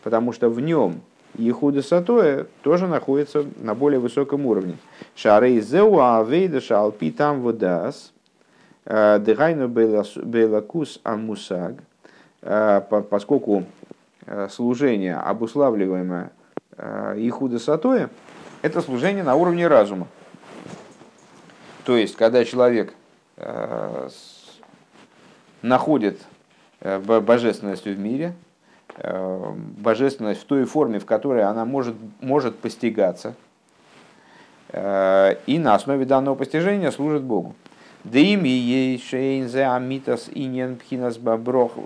[0.03, 1.03] потому что в нем
[1.37, 4.79] Ихуда Сатоя тоже находится на более высоком уровне.
[5.15, 8.15] Шарей зеуа авейда шалпи там водас,
[8.87, 11.75] э, дыхайну белакус амусаг,
[12.41, 13.65] э, поскольку
[14.25, 16.31] э, служение, обуславливаемое
[17.17, 18.09] Ихуда Сатоя,
[18.63, 20.07] это служение на уровне разума.
[21.85, 22.95] То есть, когда человек
[25.63, 26.21] находит
[26.81, 28.35] божественность в мире,
[29.01, 33.35] Э, божественность в той форме, в которой она может, может постигаться,
[34.71, 37.55] э, и на основе данного постижения служит Богу.
[38.03, 41.81] Дими ей шейнзе амитас иньян пхинас брохо.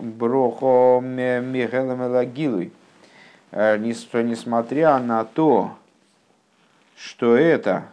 [3.51, 5.73] Э, несмотря на то,
[7.03, 7.89] что это,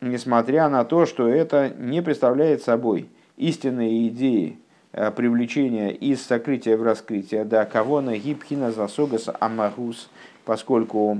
[0.00, 4.58] несмотря на то, что это не представляет собой истинные идеи
[4.92, 10.10] Э, привлечения из сокрытия в раскрытие, да, кого на гибхина засогас амагус,
[10.44, 11.18] поскольку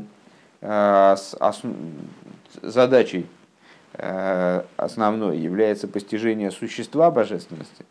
[0.60, 1.16] э,
[2.62, 3.26] задачей
[3.92, 7.84] э, основной является постижение существа божественности.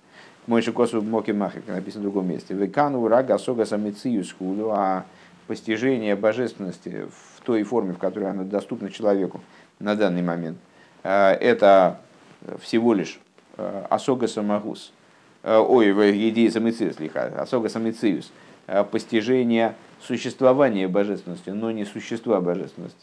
[0.48, 2.54] Мой шикосу моки махик написано в другом месте.
[2.54, 5.06] Векану рага сога самициюс худу, а
[5.50, 9.42] постижение божественности в той форме, в которой она доступна человеку
[9.80, 10.58] на данный момент,
[11.04, 12.00] это
[12.62, 13.20] всего лишь
[13.58, 14.94] асога самагус,
[15.44, 16.98] Э, ой, в идее самициус,
[17.38, 18.32] асога самициус,
[18.92, 23.00] постижение существования божественности, но не существа божественности.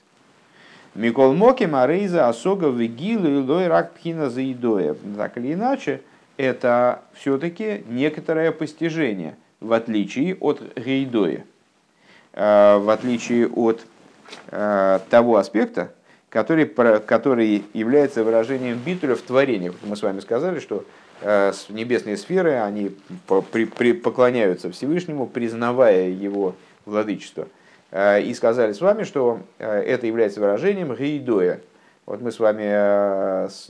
[0.95, 4.97] Микол Моки Марейза Асога Вигилу и Лой Рак Пхина Заидоя.
[5.17, 6.03] Так или иначе,
[6.37, 11.45] это все-таки некоторое постижение, в отличие от Гейдоя,
[12.37, 13.85] в отличие от
[14.51, 15.93] того аспекта,
[16.29, 19.73] который, который является выражением битуля в творении.
[19.83, 20.85] Мы с вами сказали, что
[21.23, 22.95] Э, небесные сферы, они
[23.27, 27.49] поклоняются Всевышнему, признавая его владычество.
[27.91, 31.61] Э, и сказали с вами, что э, это является выражением гейдоя.
[32.05, 32.63] Вот мы с вами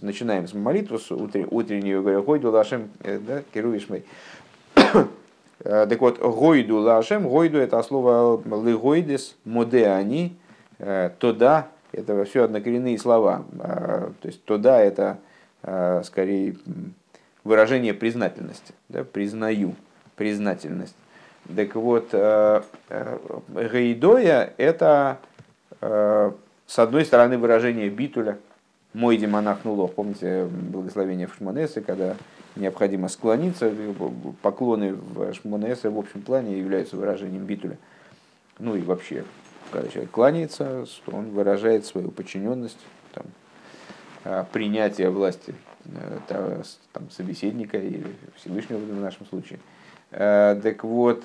[0.05, 4.05] начинаем с молитвы с утреннюю, говорю, гойду лашем, да, керуишмей.
[5.63, 10.37] Так вот, гойду лашем, гойду это слово лыгойдес, моде они,
[11.19, 13.45] тода, это все однокоренные слова.
[13.57, 15.19] То есть тода это
[16.05, 16.57] скорее
[17.47, 18.75] выражение признательности.
[18.89, 19.75] Да, признаю,
[20.17, 20.97] признательность.
[21.55, 23.19] Так вот, э, э,
[23.73, 25.19] Гейдоя– это,
[25.81, 26.33] э,
[26.67, 28.39] с одной стороны, выражение битуля,
[28.93, 29.95] мой демонах нулох.
[29.95, 32.17] Помните благословение в Шмонесе, когда
[32.57, 33.73] необходимо склониться,
[34.43, 37.79] поклоны в Шмонесе в общем плане являются выражением битуля.
[38.59, 39.25] Ну и вообще,
[39.71, 42.79] когда человек кланяется, он выражает свою подчиненность,
[43.13, 45.55] там, принятие власти
[46.29, 48.05] Э, там, собеседника или
[48.37, 49.59] Всевышнего в нашем случае.
[50.11, 51.23] Э, так вот,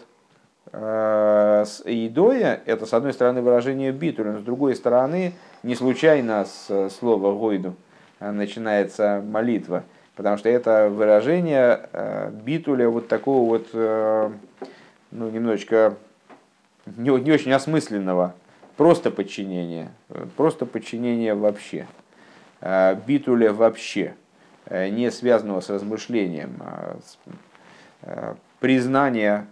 [0.71, 6.45] э, с едоя это, с одной стороны, выражение битуля, но с другой стороны, не случайно
[6.45, 7.75] с слова гойду
[8.19, 9.83] начинается молитва,
[10.21, 11.89] потому что это выражение
[12.43, 15.95] битуля вот такого вот, ну, немножечко
[16.85, 18.35] не, не очень осмысленного,
[18.77, 19.91] просто подчинения,
[20.37, 21.87] просто подчинения вообще,
[23.07, 24.13] битуля вообще–
[24.71, 27.17] Э, не связанного с размышлением, а с,
[28.03, 29.47] э, признания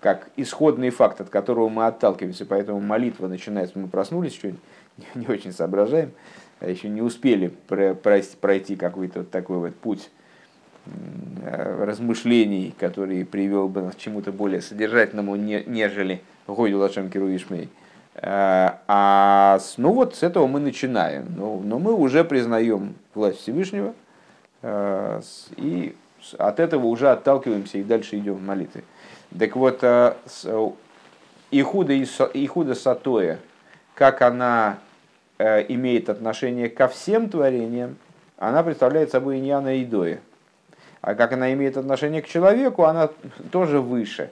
[0.00, 4.54] как исходный факт, от которого мы отталкиваемся, поэтому молитва начинается, мы проснулись, еще
[4.98, 6.12] не, не очень соображаем,
[6.60, 10.10] еще не успели пройти какой-то вот такой вот путь
[10.86, 17.68] э, размышлений, который привел бы нас к чему-то более содержательному, нежели Гойду Лашем Кируишмей.
[18.16, 21.26] А ну вот с этого мы начинаем.
[21.36, 23.92] Но, но мы уже признаем власть Всевышнего,
[24.66, 25.20] Э,
[25.58, 25.94] и
[26.38, 28.82] от этого уже отталкиваемся и дальше идем в молитве.
[29.38, 30.14] Так вот, э,
[31.50, 33.38] Ихуда, Ихуда Сатоя,
[33.94, 34.78] как она
[35.38, 37.96] имеет отношение ко всем творениям,
[38.38, 40.20] она представляет собой иньяна и доя.
[41.00, 43.10] А как она имеет отношение к человеку, она
[43.52, 44.30] тоже выше.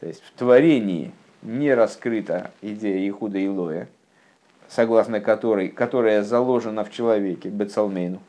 [0.00, 1.12] То есть в творении
[1.42, 3.88] не раскрыта идея Ихуда и Лоя,
[4.68, 8.20] согласно которой, которая заложена в человеке, Бецалмейну.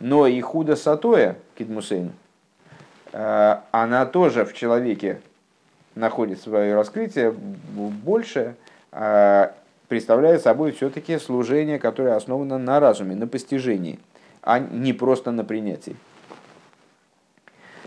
[0.00, 2.12] Но Ихуда Сатоя, Кидмусейну,
[3.12, 5.20] э, она тоже в человеке
[5.94, 8.56] находит свое раскрытие больше,
[8.92, 9.50] э,
[9.88, 13.98] представляет собой все-таки служение, которое основано на разуме, на постижении,
[14.42, 15.96] а не просто на принятии.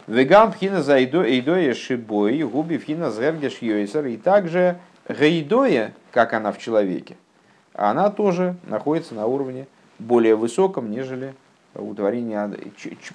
[0.08, 4.06] Вегам пхина за идоя шибой, губи пхина згергеш йойсер.
[4.06, 4.80] И также
[5.10, 7.18] гейдоя, как она в человеке,
[7.74, 9.68] она тоже находится на уровне
[10.00, 11.34] более высоком, нежели
[11.76, 12.50] у творения,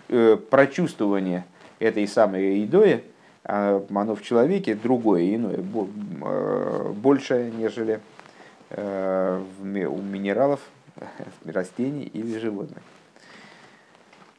[0.08, 1.44] э, прочувствование
[1.78, 3.00] этой самой идоя,
[3.44, 8.00] а оно в человеке другое, иное, э, больше, нежели
[8.76, 10.60] у минералов,
[11.44, 12.82] растений или животных.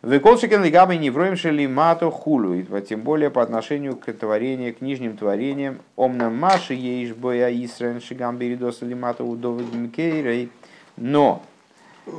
[0.04, 5.16] Веколшикен лигамы не вроем шели мато хулу, тем более по отношению к творению, к нижним
[5.16, 5.80] творениям.
[5.96, 9.64] Омна маши еиш боя исрен шигам беридос лимато удовы
[10.98, 11.42] Но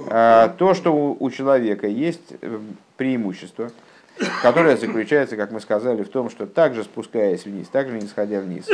[0.09, 2.59] а, то, что у человека есть э,
[2.97, 3.71] преимущество,
[4.41, 8.67] которое заключается, как мы сказали, в том, что также спускаясь вниз, также не сходя вниз,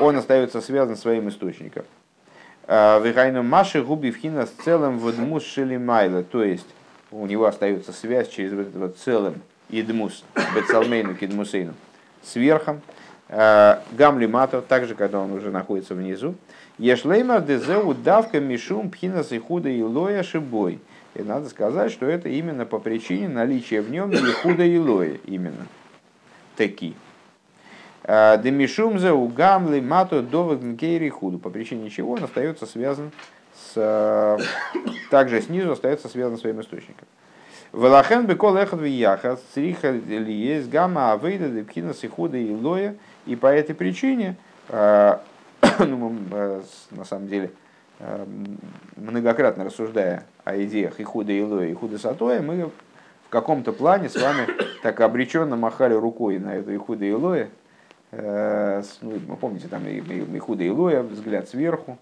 [0.00, 1.84] он остается связан своим источником.
[2.68, 6.66] А, Вихайну маши губи вхина с целым водмус шелимайла, то есть
[7.12, 11.74] у него остается связь через вот этот вот целым идмус, бецалмейну, кидмусейну,
[12.24, 12.80] с верхом,
[13.28, 16.34] э, гамли мато, также когда он уже находится внизу.
[16.78, 20.80] Ешлеймар дезеу давка мишум пхинас и худа и лоя шибой.
[21.14, 24.74] И надо сказать, что это именно по причине наличия в нем и худа и
[25.24, 25.66] именно.
[26.56, 26.94] Таки.
[28.08, 31.38] Э, Демишум за угамли мато довод мкейри худу.
[31.38, 33.10] По причине чего он остается связан
[33.52, 34.38] с, э,
[35.10, 37.08] также снизу остается связан своим источником.
[37.72, 42.94] Велахен бекол эхад вияха цриха ли есть гамма авейда депкина сихуда и лоя.
[43.26, 44.36] И по этой причине,
[44.68, 45.18] э,
[45.80, 47.50] ну, э, на самом деле,
[48.96, 54.46] многократно рассуждая о идеях Ихуда Илоя и Ихуда Сатоя, мы в каком-то плане с вами
[54.82, 57.48] так обреченно махали рукой на эту Ихуда Илоя.
[58.12, 61.98] Ну, вы помните, там Ихуда Илоя, взгляд сверху,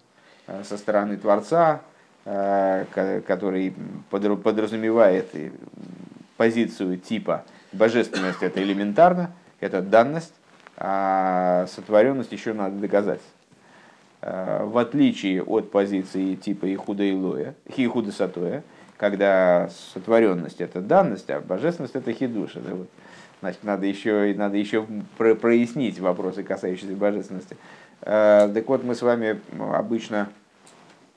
[0.47, 1.81] Э, со стороны Творца,
[2.25, 2.85] э,
[3.27, 3.75] который
[4.11, 5.27] подразумевает
[6.37, 10.35] позицию типа божественность это элементарно, это данность,
[10.77, 13.23] а сотворенность еще надо доказать.
[14.21, 18.63] Э, в отличие от позиции типа Ихуда Илоя, Хихуда Сатоя,
[18.99, 22.57] когда сотворенность это данность, а божественность это хидуш.
[22.57, 22.89] Это вот,
[23.45, 24.87] значит, надо еще, надо еще
[25.19, 27.59] прояснить вопросы, касающиеся божественности.
[28.01, 29.39] Э, так вот, мы с вами
[29.75, 30.31] обычно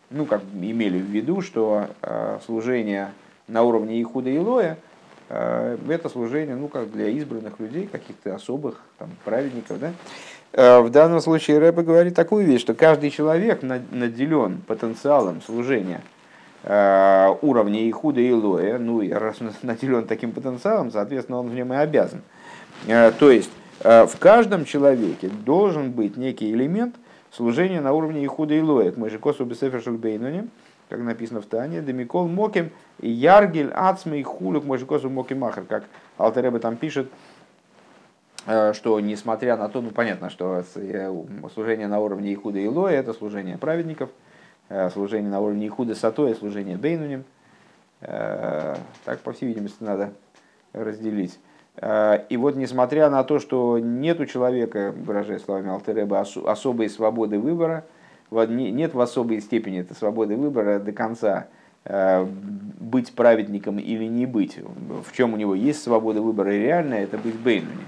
[0.10, 3.12] ну, как имели в виду, что э, служение
[3.48, 4.78] на уровне Ихуда и Лоя
[5.30, 9.80] э, это служение ну, как для избранных людей, каких-то особых там, праведников.
[9.80, 9.94] Да?
[10.82, 16.02] В данном случае Рэбе говорит такую вещь, что каждый человек наделен потенциалом служения
[16.68, 21.78] уровня Ихуда и Лоя, ну и раз наделен таким потенциалом, соответственно, он в нем и
[21.78, 22.22] обязан.
[22.86, 23.50] То есть
[23.80, 26.96] в каждом человеке должен быть некий элемент
[27.32, 28.98] служения на уровне Ихуда и Лоет.
[28.98, 30.50] Мы же косу бесефер шульбейнуни,
[30.90, 35.86] как написано в Тане, Демикол Моким, Яргель, Ацмей, Хулюк, мы же косу Моким Махар, как
[36.18, 37.10] Алтереба там пишет,
[38.46, 43.00] э, что несмотря на то, ну понятно, что э, служение на уровне Ихуда и Лоя
[43.00, 44.12] это служение праведников, э,
[44.94, 47.24] служение на уровне Ихуда Сатоя, служение Бейнуним.
[48.00, 50.12] Так, по всей видимости, надо
[50.74, 51.40] разделить.
[51.78, 57.40] Э, и вот несмотря на то, что нет у человека, выражая словами Алтереба, особой свободы
[57.40, 57.86] выбора,
[58.32, 61.48] нет в особой степени этой свободы выбора до конца
[61.86, 64.58] э, быть праведником или не быть.
[64.58, 67.86] В чем у него есть свобода выбора реальная, это быть бейнуни.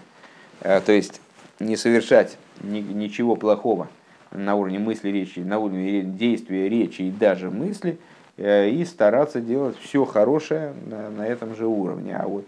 [0.62, 1.22] Э, то есть
[1.60, 3.88] не совершать ничего плохого
[4.32, 7.98] на уровне мысли, речи, на уровне действия, речи и даже мысли,
[8.38, 12.16] и стараться делать все хорошее на, на этом же уровне.
[12.16, 12.46] А вот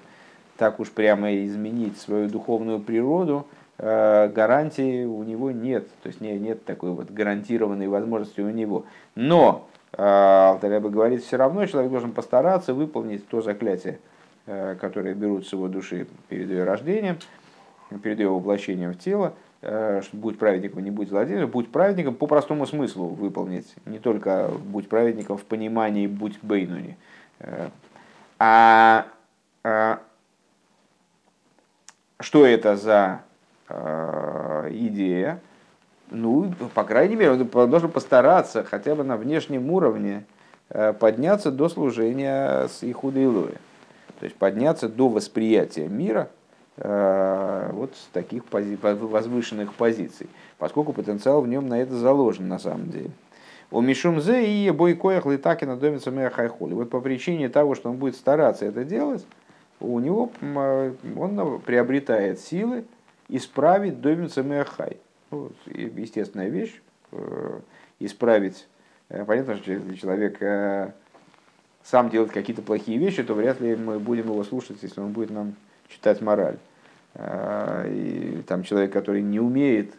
[0.61, 3.47] так уж прямо изменить свою духовную природу,
[3.79, 5.87] э, гарантии у него нет.
[6.03, 8.85] То есть нет, нет такой вот гарантированной возможности у него.
[9.15, 13.97] Но э, Алтаряба говорит, все равно человек должен постараться выполнить то заклятие,
[14.45, 17.17] э, которое берут с его души перед ее рождением,
[18.03, 22.65] перед ее воплощением в тело, что будь праведником, не будь злодеем, будь праведником по простому
[22.65, 23.73] смыслу выполнить.
[23.85, 26.97] Не только будь праведником в понимании будь бейнуни.
[28.39, 29.05] А
[32.19, 33.21] что это за
[33.69, 35.39] э, идея?
[36.09, 40.25] Ну, по крайней мере, он должен постараться хотя бы на внешнем уровне
[40.99, 43.55] подняться до служения с Ихуда Илуя.
[44.19, 46.29] То есть подняться до восприятия мира
[46.83, 50.27] вот с таких пози- возвышенных позиций,
[50.57, 53.11] поскольку потенциал в нем на это заложен на самом деле.
[53.69, 56.73] У Мишумзе и Бойкоях Литакина домится Мэя Хайхоли.
[56.73, 59.25] Вот по причине того, что он будет стараться это делать,
[59.79, 62.83] у него он приобретает силы
[63.31, 64.97] исправить домится Мэхай.
[65.31, 66.81] Ну, естественная вещь,
[67.13, 67.59] э,
[67.99, 68.67] исправить.
[69.07, 70.91] Э, понятно, что если человек э,
[71.83, 75.29] сам делает какие-то плохие вещи, то вряд ли мы будем его слушать, если он будет
[75.29, 75.55] нам
[75.87, 76.57] читать мораль.
[77.15, 79.93] И там человек, который не умеет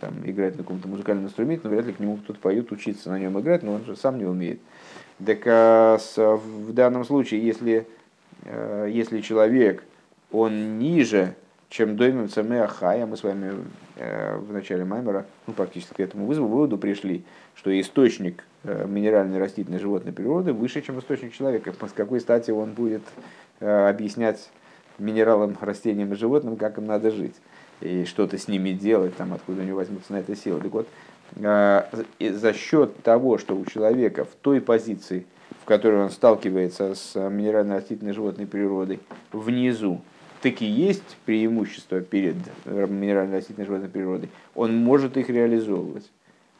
[0.00, 3.18] там, играть на каком-то музыкальном инструменте, но вряд ли к нему кто-то поет, учиться на
[3.18, 4.60] нем играть, но он же сам не умеет.
[5.24, 7.86] Так а в данном случае, если
[8.44, 9.84] Э, если человек,
[10.30, 11.34] он ниже,
[11.68, 13.54] чем доймем цемеахая, мы с вами
[13.96, 19.78] э, в начале Маймера, ну, практически к этому выводу пришли, что источник э, минеральной растительной
[19.78, 21.72] животной природы выше, чем источник человека.
[21.72, 23.02] С какой стати он будет
[23.60, 24.50] объяснять
[24.98, 27.34] минералам, растениям и животным, как им надо жить
[27.80, 30.60] и что-то с ними делать, там, откуда него возьмутся на это силы.
[30.60, 30.88] Так вот,
[31.36, 35.26] за счет того, что у человека в той позиции,
[35.62, 39.00] в которой он сталкивается с минерально-растительной животной природой,
[39.32, 40.00] внизу,
[40.40, 46.10] таки есть преимущество перед минерально-растительной животной природой, он может их реализовывать.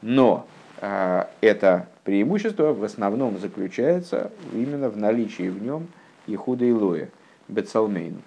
[0.01, 0.47] Но
[0.81, 5.87] э, это преимущество в основном заключается именно в наличии в нем
[6.27, 7.09] Ихуда Илоя,
[7.47, 8.21] Бецалмейн.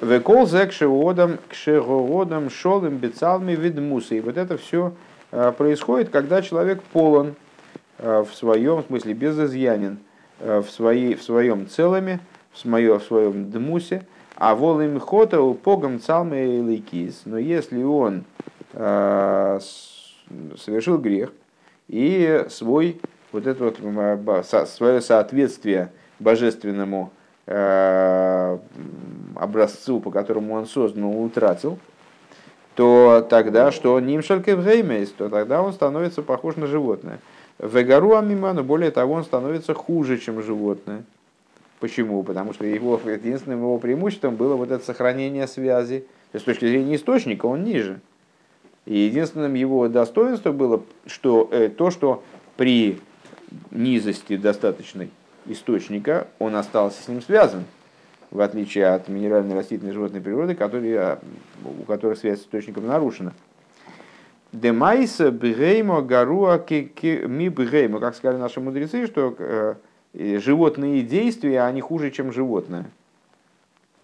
[0.00, 4.14] Векол зе кшеодам, кшеодам шолым бецалми видмуса.
[4.14, 4.94] И вот это все
[5.30, 7.34] происходит, когда человек полон
[8.02, 9.98] Э, в своем смысле безызъянен
[10.38, 12.18] э, в, своей, в своем целами,
[12.50, 14.06] в, свое, в своем дмусе,
[14.36, 17.22] а волым хота у погом цалме лейкис.
[17.26, 18.24] Но если он
[18.72, 19.60] э,
[20.56, 21.30] совершил грех
[21.88, 23.02] и свой
[23.32, 27.12] вот это вот свое соответствие божественному
[29.34, 31.78] образцу, по которому он создан, утратил,
[32.76, 34.64] то тогда что нимшалькев
[35.16, 37.18] то тогда он становится похож на животное.
[37.58, 41.04] Вегару амиману, более того, он становится хуже, чем животное.
[41.78, 42.22] Почему?
[42.22, 46.00] Потому что его, единственным его преимуществом было вот это сохранение связи.
[46.32, 48.00] То есть, с точки зрения источника он ниже.
[48.86, 52.22] И единственным его достоинством было что, э, то, что
[52.56, 53.00] при
[53.70, 55.10] низости достаточной
[55.52, 57.64] источника он остался с ним связан,
[58.30, 61.18] в отличие от минеральной растительной животной природы, которые,
[61.64, 63.32] у которых связь с источником нарушена.
[64.52, 69.74] Демайса бгеймо гаруа ми бгеймо, как сказали наши мудрецы, что э,
[70.38, 72.86] животные действия, они хуже, чем животное.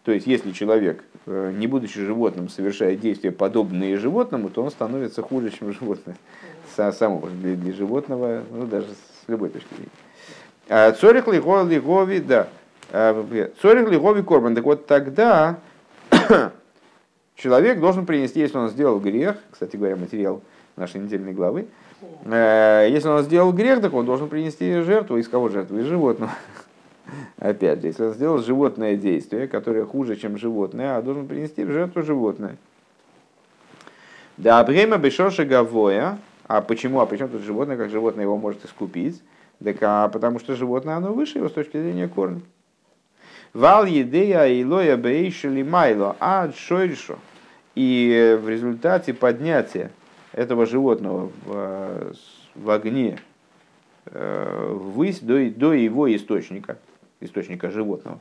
[0.05, 5.21] То есть, если человек, э, не будучи животным, совершает действия, подобные животному, то он становится
[5.21, 6.17] хуже, чем животное.
[6.77, 9.91] Само для, для животного, ну, даже с любой точки зрения.
[10.69, 12.49] А, цорих лигови, да.
[12.91, 14.55] А, цорих лигови корбан.
[14.55, 15.59] Так вот тогда
[17.37, 20.43] человек должен принести, если он сделал грех, кстати говоря, материал
[20.75, 21.67] нашей недельной главы,
[22.25, 25.19] э, если он сделал грех, так он должен принести жертву.
[25.19, 25.79] Из кого жертву?
[25.79, 26.33] Из животного.
[27.39, 31.71] Опять же, если он сделал животное действие, которое хуже, чем животное, а должен принести в
[31.71, 32.57] жертву животное.
[34.37, 36.19] Да, время бешоша гавоя.
[36.49, 37.01] А почему?
[37.01, 39.23] А почему тут животное, как животное его может искупить?
[39.63, 42.41] Так, а потому что животное, оно выше его с точки зрения корня.
[43.53, 47.19] Вал едея илоя бейшили майло, а шойшо.
[47.75, 49.91] И в результате поднятия
[50.33, 52.13] этого животного в,
[52.55, 53.19] в огне
[54.07, 56.79] э, ввысь до, до его источника,
[57.21, 58.19] источника животного.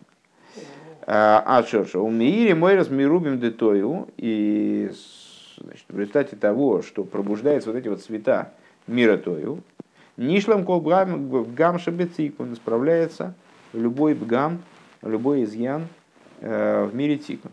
[1.08, 4.90] А шерша, у Миири мой размирубим детою, и
[5.60, 8.54] значит, в результате того, что пробуждаются вот эти вот цвета
[8.88, 9.60] мира тою,
[10.18, 13.34] Нишлам кол гам шабецик, он исправляется
[13.74, 14.64] любой бгам,
[15.02, 15.88] любой изъян
[16.40, 17.52] э, в мире тикун.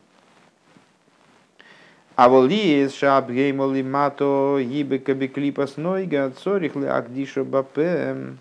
[2.14, 8.36] А воли шаб геймоли мато гибе кабиклипа снойга цорих ли агдиша бапе.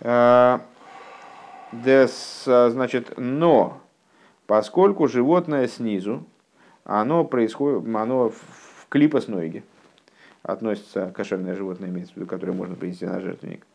[0.00, 0.58] Э,
[1.72, 3.80] значит, но
[4.46, 6.24] поскольку животное снизу,
[6.84, 9.62] оно происходит, оно в клипа снойги
[10.42, 13.66] относится кошерное животное, имеется в виду, которое можно принести на жертвенник,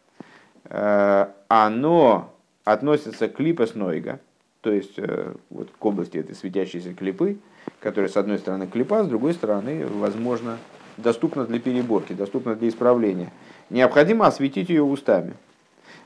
[0.66, 4.20] э, оно относится к липоснойга,
[4.62, 7.38] то есть э, вот к области этой светящейся клипы,
[7.80, 10.58] которая с одной стороны клипа, с другой стороны, возможно,
[10.98, 13.32] доступна для переборки, доступна для исправления.
[13.70, 15.34] Необходимо осветить ее устами.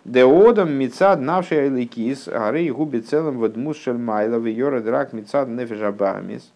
[0.03, 6.51] Деодам мицад навший айликис, гары губи целым вадмус шельмайла, вьора драк мицад нефежабамис.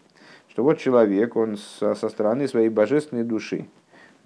[0.48, 3.66] Что вот человек, он со, стороны своей божественной души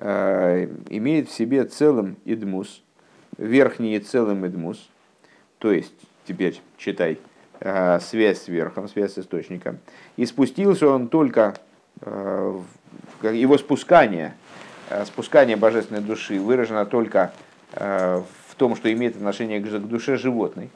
[0.00, 2.82] имеет в себе целым идмус,
[3.36, 4.88] верхний целым эдмус,
[5.58, 5.92] то есть,
[6.26, 7.18] теперь читай,
[7.60, 9.78] э, связь с верхом, связь с источником.
[10.16, 11.54] И спустился он только,
[12.00, 12.60] э,
[13.22, 14.34] его спускание,
[14.88, 17.32] э, спускание божественной души выражено только
[17.72, 20.70] в том, что имеет отношение к душе животной.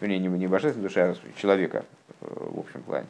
[0.00, 1.84] Вернее, не божественной душе, а человека
[2.20, 3.06] в общем плане.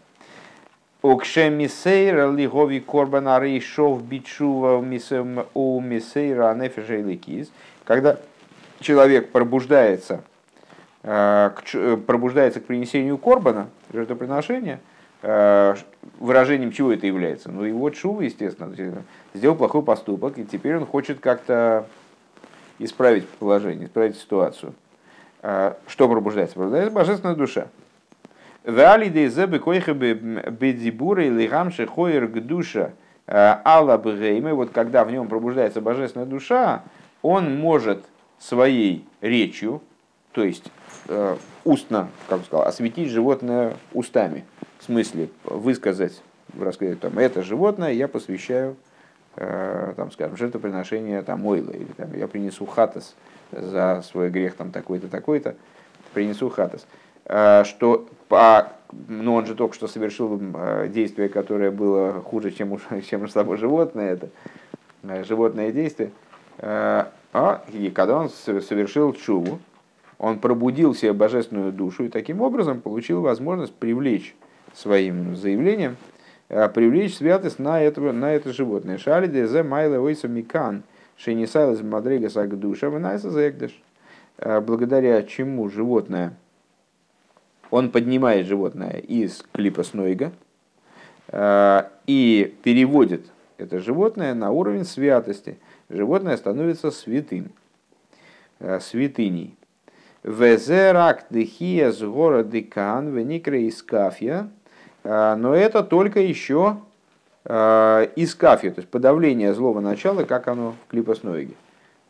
[1.03, 7.51] Окшемисейра лигови корбана рейшов бичува у мисейра нефежейликиз.
[7.85, 8.19] Когда
[8.81, 10.23] человек пробуждается,
[11.03, 11.51] э,
[12.07, 14.81] пробуждается к принесению корбана, жертвоприношения,
[15.23, 15.75] э,
[16.19, 17.51] выражением чего это является?
[17.51, 18.75] Ну, его чува, естественно,
[19.33, 21.87] сделал плохой поступок, и теперь он хочет как-то
[22.79, 24.75] исправить положение, исправить ситуацию.
[25.43, 26.57] Э, что пробуждается?
[26.57, 27.69] Пробуждается божественная душа.
[28.71, 32.93] Валидей зебы койха бедзибура или гамши хоер гдуша
[33.29, 36.83] алла бгейме, вот когда в нем пробуждается божественная душа,
[37.23, 38.05] он может
[38.39, 39.83] своей речью,
[40.33, 40.65] то есть
[41.09, 44.45] э, устно, как сказал, осветить животное устами,
[44.79, 46.23] в смысле высказать,
[46.59, 48.77] рассказать, там, это животное я посвящаю,
[49.37, 53.15] э, там, скажем, жертвоприношение там, ойла, или там, я принесу хатас
[53.53, 55.55] за свой грех там такой-то, такой-то,
[56.15, 56.87] принесу хатас.
[57.33, 58.73] Э, что по,
[59.09, 62.77] ну, он же только что совершил э, действие, которое было хуже, чем,
[63.09, 64.31] чем само животное, это
[65.05, 66.11] э, животное действие.
[66.63, 69.61] А, и когда он совершил чуву,
[70.19, 74.35] он пробудил себе божественную душу и таким образом получил возможность привлечь
[74.75, 75.97] своим заявлением,
[76.49, 78.99] привлечь святость на, этого, на это животное.
[78.99, 80.83] Шалиде зе майле ойса микан
[81.17, 83.81] шенисайлес мадрега сагдуша вынайса зэгдыш.
[84.39, 86.35] Э, благодаря чему животное,
[87.71, 90.33] он поднимает животное из клипа Снойга
[91.29, 93.27] э, и переводит
[93.59, 95.59] это животное на уровень святости–
[95.91, 97.51] животное становится святым,
[98.61, 99.57] э, святыней.
[100.23, 104.49] Везерак дехия с гора декан веникра из кафья,
[105.05, 106.79] э, но это только еще
[107.43, 111.55] из то есть подавление злого начала, как оно в клипосноиге.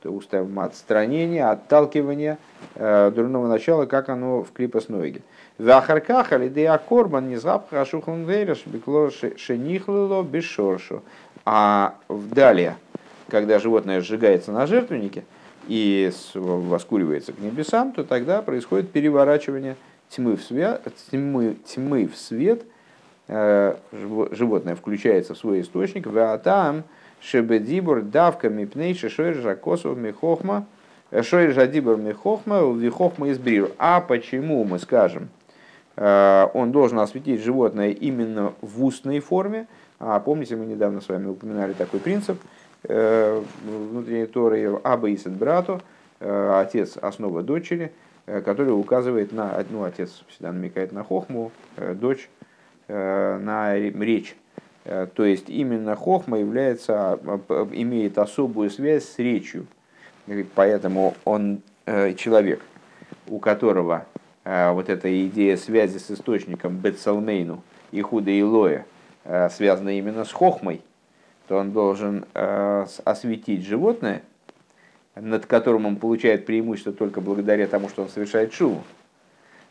[0.02, 2.36] То есть отстранение, отталкивание
[2.74, 5.22] дурного начала, как оно в клипосноиге.
[5.60, 11.02] Вахарках алидея корбан не запха шухан вереш бекло шенихлило бешоршу.
[11.44, 12.76] А далее,
[13.28, 15.24] когда животное сжигается на жертвеннике
[15.68, 19.76] и воскуривается к небесам, то тогда происходит переворачивание
[20.08, 22.62] тьмы в, свет, тьмы, тьмы в свет,
[23.28, 23.76] э,
[24.32, 26.84] животное включается в свой источник, а там
[27.20, 30.66] шебедибур давка мипней шешойр жакосов михохма,
[31.10, 33.70] э, шойр жадибур михохма, вихохма из бриру.
[33.78, 35.28] А почему мы скажем,
[35.96, 39.66] он должен осветить животное именно в устной форме,
[39.98, 42.38] а помните, мы недавно с вами упоминали такой принцип–
[42.84, 45.82] Э, внутренней Торы Аба Исет Брату,
[46.18, 47.92] э, отец основа дочери,
[48.26, 52.28] э, который указывает на, ну, отец всегда намекает на хохму, дочь
[52.88, 54.34] на речь.
[54.82, 57.20] То есть именно хохма является,
[57.72, 59.68] имеет особую связь с речью.
[60.56, 61.60] Поэтому он
[62.16, 62.60] человек,
[63.28, 64.06] у которого
[64.72, 68.84] вот эта идея связи с источником Бетсалмейну и Худа Илоя
[69.50, 70.82] связана именно с хохмой,
[71.46, 74.22] то он должен э, осветить животное,
[75.14, 78.82] над которым он получает преимущество только благодаря тому, что он совершает шуву,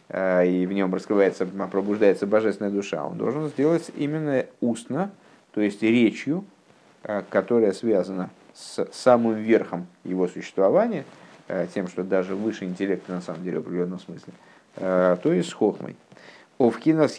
[0.10, 5.12] и в нем раскрывается, пробуждается божественная душа, он должен сделать именно устно,
[5.54, 6.46] то есть речью,
[7.30, 11.06] которая связана с самым верхом его существования,
[11.74, 14.34] тем, что даже выше интеллекта на самом деле в определенном смысле,
[14.76, 15.96] то есть с хохмой.
[16.60, 17.16] Овкинас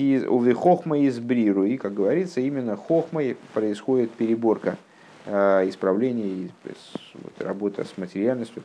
[0.53, 1.65] хохма из бриру.
[1.65, 4.77] И, как говорится, именно хохмой происходит переборка,
[5.25, 6.51] э, исправление,
[7.39, 8.63] работа с материальностью.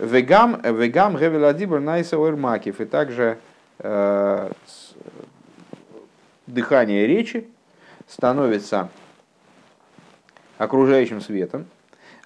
[0.00, 2.80] Вегам, вегам гевеладибр найса уэрмакив.
[2.80, 3.38] И также
[3.78, 4.50] э,
[6.48, 7.46] дыхание речи
[8.08, 8.88] становится
[10.56, 11.66] окружающим светом.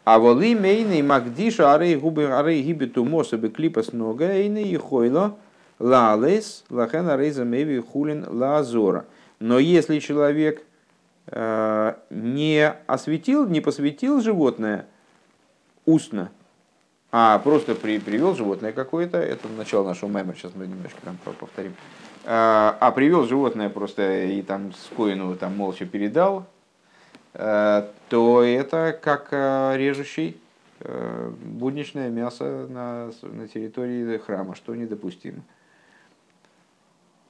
[0.04, 5.36] А воли мейный магдиша арей губы арей гибету мособы клипас нога и хойло–
[5.82, 9.04] лалес лахена рейза меви хулин лазора.
[9.40, 10.62] Но если человек
[11.26, 14.86] э, не осветил, не посвятил животное
[15.84, 16.30] устно,
[17.10, 21.72] а просто при, привел животное какое-то, это начало нашего мема, сейчас мы немножко там повторим,
[21.72, 26.46] э, а привел животное просто и там скоину там молча передал,
[27.34, 29.32] э, то это как
[29.76, 30.36] режущий
[30.84, 35.42] будничное мясо на, на территории храма, что недопустимо.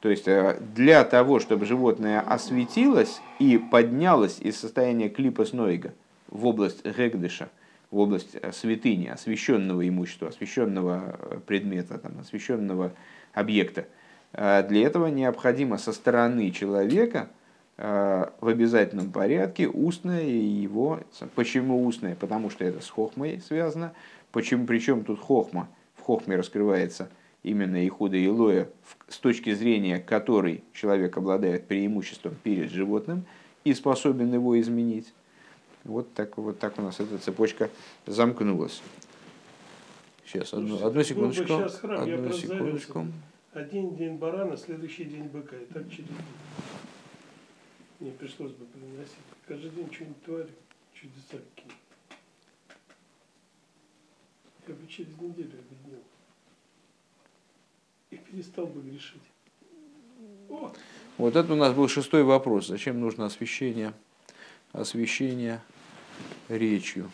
[0.02, 5.94] То есть э, для того, чтобы животное осветилось и поднялось из состояния клипа снойга
[6.26, 7.48] в область регдыша,
[7.92, 12.92] в область святыни, освященного имущества, освященного предмета, там, освященного
[13.32, 13.86] объекта,
[14.32, 17.28] для этого необходимо со стороны человека
[17.76, 21.00] в обязательном порядке устное его...
[21.34, 22.16] Почему устное?
[22.16, 23.92] Потому что это с хохмой связано.
[24.30, 25.68] Почему, причем тут хохма?
[25.96, 27.10] В хохме раскрывается
[27.42, 28.68] именно Ихуда и Лоя,
[29.08, 33.24] с точки зрения которой человек обладает преимуществом перед животным
[33.64, 35.12] и способен его изменить.
[35.84, 37.70] Вот так, вот так у нас эта цепочка
[38.06, 38.80] замкнулась.
[40.24, 41.46] Сейчас, одну, одну секундочку.
[41.46, 43.06] Сейчас храм, одну секундочку.
[43.52, 45.56] Один день барана, следующий день быка.
[45.56, 46.16] И так через день.
[48.00, 49.14] Мне пришлось бы приносить.
[49.46, 50.48] Каждый день что-нибудь творю.
[50.94, 51.72] Чудеса какие.
[54.68, 56.02] Я бы через неделю объединил.
[58.12, 59.22] И перестал бы грешить.
[60.50, 60.70] О!
[61.16, 62.66] Вот это у нас был шестой вопрос.
[62.66, 63.94] Зачем нужно освещение,
[64.72, 65.62] освещение
[66.50, 67.10] речью?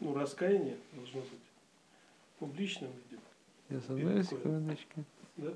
[0.00, 1.40] Ну, раскаяние должно быть
[2.38, 2.90] публичным.
[3.68, 5.04] Сейчас, одну секундочку.
[5.36, 5.52] Да?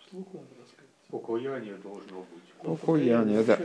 [0.00, 0.46] Вслух надо.
[1.10, 2.42] Покаяние должно быть.
[2.62, 3.56] Ну, Покаяние, да.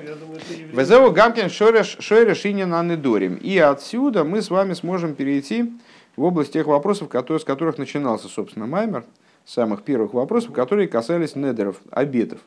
[0.73, 3.35] Везеу Гамкин Шойреш Шинин Анедорим.
[3.35, 5.71] И отсюда мы с вами сможем перейти
[6.15, 9.05] в область тех вопросов, которые, с которых начинался, собственно, Маймер,
[9.45, 12.39] самых первых вопросов, которые касались недеров, обетов.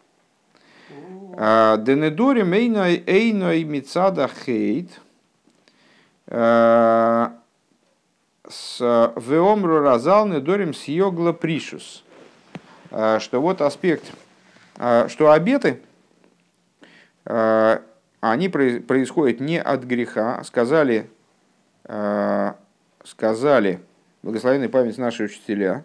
[1.37, 5.01] А, Денедорим эйной мицада хейт
[6.29, 7.33] а,
[8.49, 8.79] с
[9.17, 12.05] веомру разал недорим сьогла пришус.
[12.91, 14.05] А, Что вот аспект,
[14.77, 15.81] что обеты,
[17.25, 17.83] а,
[18.21, 20.43] они проис- происходят не от греха.
[20.45, 21.09] Сказали,
[21.85, 22.57] а,
[23.05, 23.81] сказали
[24.23, 25.85] благословенной память наши учителя,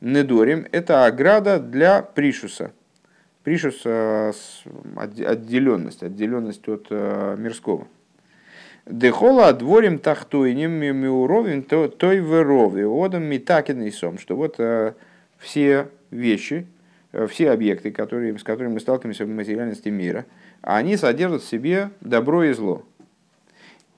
[0.00, 2.72] Недорим– это ограда для пришуса.
[3.44, 3.84] Пришус
[4.96, 7.86] отделенность, отделенность от мирского.
[8.86, 14.18] Дехола дворим тахтойним миуровим той верови одам митакин сом.
[14.18, 14.58] Что вот
[15.38, 16.66] все вещи,
[17.28, 20.26] все объекты, которые, с которыми мы сталкиваемся в материальности мира,
[20.62, 22.84] они содержат в себе добро и зло.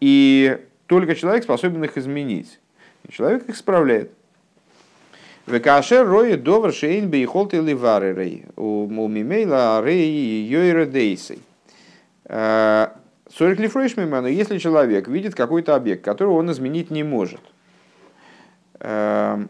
[0.01, 2.59] И только человек способен их изменить.
[3.07, 4.13] И человек их справляет.
[5.47, 8.47] Векашер рои довар шейн бейхолт или варерей.
[8.57, 11.41] У мимейла рей йойра дейсей.
[12.27, 17.41] Сорик лифрейшмиману, если человек видит какой-то объект, которого он изменить не может,
[18.81, 19.49] эм,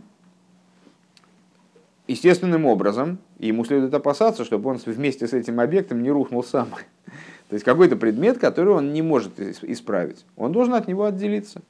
[2.13, 6.69] естественным образом, ему следует опасаться, чтобы он вместе с этим объектом не рухнул сам.
[7.49, 11.63] То есть какой-то предмет, который он не может ис- исправить, он должен от него отделиться.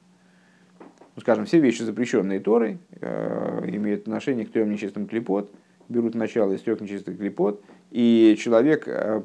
[1.15, 5.51] Ну, скажем, все вещи, запрещенные Торой, э, имеют отношение к трем нечистым клепот,
[5.89, 9.21] берут начало из трех нечистых клепот, и человек э,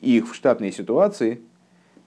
[0.00, 1.40] их в штатной ситуации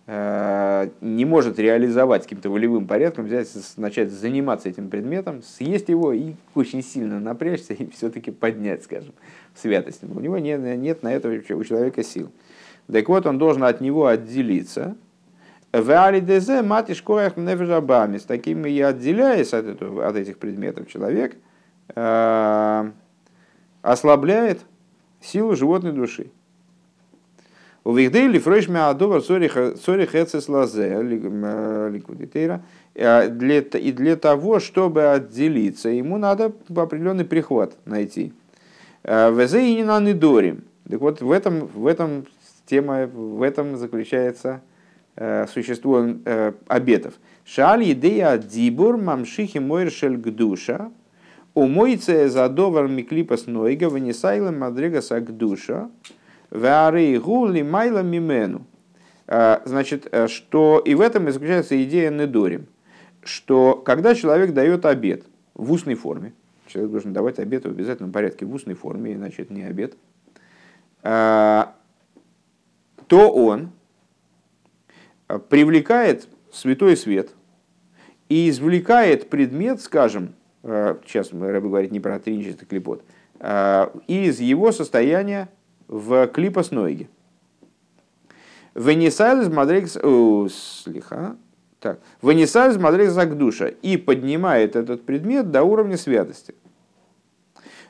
[0.07, 6.81] не может реализовать каким-то волевым порядком, взять, начать заниматься этим предметом, съесть его и очень
[6.81, 9.13] сильно напрячься и все-таки поднять, скажем,
[9.53, 10.03] в святость.
[10.03, 12.31] У него нет, нет на это у человека сил.
[12.89, 14.95] Так вот, он должен от него отделиться.
[15.73, 17.33] Веалидезе матиш коях.
[17.37, 21.35] С такими и отделяясь от, этого, от этих предметов, человек
[21.95, 22.91] э,
[23.81, 24.61] ослабляет
[25.19, 26.31] силу животной души.
[27.87, 29.47] У Вихдейли фрейшми адовар сори
[30.05, 32.61] хецес лазе ликудитейра.
[32.93, 38.33] Для- И для того, чтобы отделиться, ему надо определенный прихват найти.
[39.03, 40.65] Э, Везе и не на недорим.
[40.89, 42.25] Так вот, в этом, в этом
[42.65, 44.59] тема, в этом заключается
[45.15, 47.13] э, существо э, обетов.
[47.45, 50.91] Шаль идея дибур мамшихи мойршель гдуша,
[51.53, 55.89] умойце задовар миклипас нойга, венесайла мадрегас агдуша,
[56.51, 58.65] веары гули майла мимену.
[59.27, 62.67] Э, Значит, э, что и в этом и заключается идея недорим,
[63.23, 66.33] что когда человек дает обет в устной форме,
[66.67, 69.95] человек должен давать обет в обязательном порядке в устной форме, иначе это не обет,
[71.03, 71.63] э,
[73.07, 73.71] то он
[75.27, 77.31] э, привлекает святой свет
[78.29, 83.03] и извлекает предмет, скажем, э, сейчас Рэбе говорит не про тринчатый клипот,
[83.39, 85.49] э, из его состояния
[85.87, 87.09] в клипос ноги.
[88.75, 89.97] Венесайлс мадрекс...
[89.97, 91.35] о, Слиха.
[91.79, 91.99] Так.
[92.21, 96.53] Венесайлс мадрекс душа и поднимает этот предмет до уровня святости.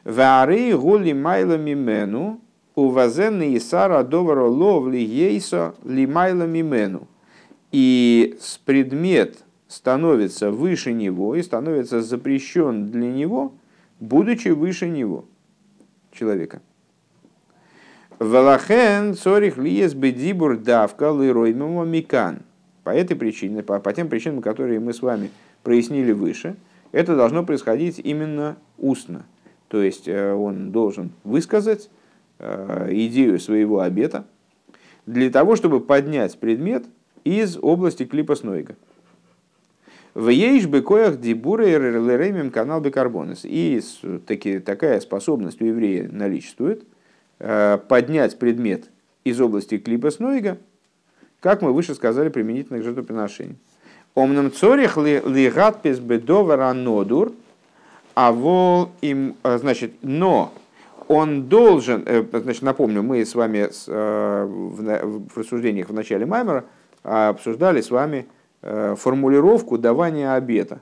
[0.03, 2.41] Ваары гули майла мимену
[2.77, 7.07] увазенный Исара доваро ловли ейсо лимайла мимену.
[7.71, 13.53] И предмет становится выше него и становится запрещен для него,
[13.99, 15.25] будучи выше него,
[16.11, 16.61] человека.
[18.19, 22.39] Велахен цорих лиес бедибур давка лироймому микан.
[22.83, 25.29] По этой причине, по, по тем причинам, которые мы с вами
[25.61, 26.55] прояснили выше,
[26.91, 29.25] это должно происходить именно устно.
[29.67, 31.91] То есть э, он должен высказать
[32.39, 34.25] э, идею своего обета
[35.05, 36.85] для того, чтобы поднять предмет
[37.23, 38.75] из области клипа Снойга.
[40.15, 43.41] В ейш бекоях дибура и канал бикарбонес.
[43.43, 43.79] И
[44.25, 46.83] таки, такая способность у еврея наличествует
[47.37, 48.89] поднять предмет
[49.23, 50.57] из области клипа Снойга,
[51.39, 53.57] как мы выше сказали, применительно к жертвоприношению.
[54.15, 57.33] Омнам цорих лигат пес бедовара нодур,
[58.15, 60.51] а вол им, э, значит, но
[61.07, 66.65] он должен, э, значит, напомню, мы с вами в рассуждениях в начале Маймера
[67.03, 68.25] обсуждали с вами
[68.69, 70.81] Э, формулировку давания обета.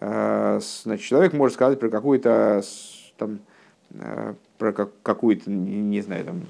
[0.00, 2.62] Э, значит, человек может сказать про какую-то
[3.18, 3.40] там,
[3.90, 6.42] э, про какую-то, не знаю, там,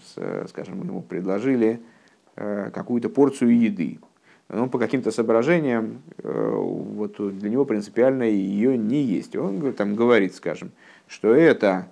[0.49, 1.81] скажем, ему предложили
[2.35, 3.99] какую-то порцию еды.
[4.49, 9.37] Но по каким-то соображениям вот для него принципиально ее не есть.
[9.37, 10.73] Он там говорит, скажем,
[11.07, 11.87] что эта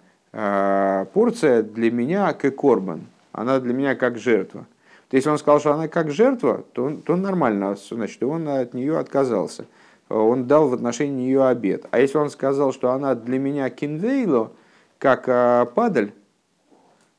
[1.14, 4.66] порция для меня как корбан, она для меня как жертва.
[5.08, 8.74] То есть он сказал, что она как жертва, то, он, то нормально, значит, он от
[8.74, 9.64] нее отказался.
[10.08, 11.86] Он дал в отношении нее обед.
[11.92, 14.50] А если он сказал, что она для меня кинвейло,
[14.98, 16.12] как а, падаль,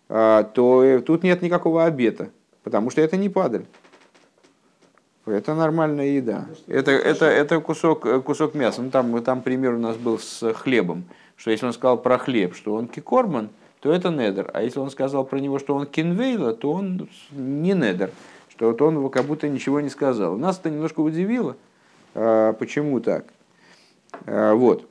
[0.10, 2.30] а, то тут нет никакого обета,
[2.64, 3.66] потому что это не падаль.
[5.26, 6.48] Это нормальная еда.
[6.68, 8.82] Это, это, это кусок, кусок мяса.
[8.82, 11.04] Ну, там, там пример у нас был с хлебом,
[11.36, 13.50] что если он сказал про хлеб, что он кикорман,
[13.80, 14.50] то это недер.
[14.54, 18.10] А если он сказал про него, что он кинвейла, то он не недер.
[18.50, 20.36] Что вот он как будто ничего не сказал.
[20.36, 21.56] Нас это немножко удивило.
[22.16, 23.26] А, почему так?
[24.26, 24.89] Вот.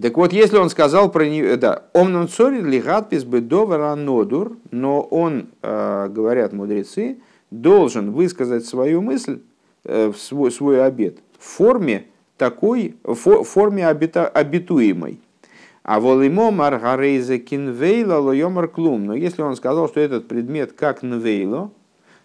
[0.00, 5.48] Так вот, если он сказал про него, да, омнон цори лигатпис бедовара нодур, но он,
[5.60, 7.18] а, говорят мудрецы,
[7.50, 9.40] должен высказать свою мысль,
[9.84, 15.20] э, свой, свой обед в форме такой, в форме обета, обетуемой.
[15.82, 19.06] А волимо маргарейзе кинвейла лойомар клум.
[19.06, 21.70] Но если он сказал, что этот предмет как нвейло,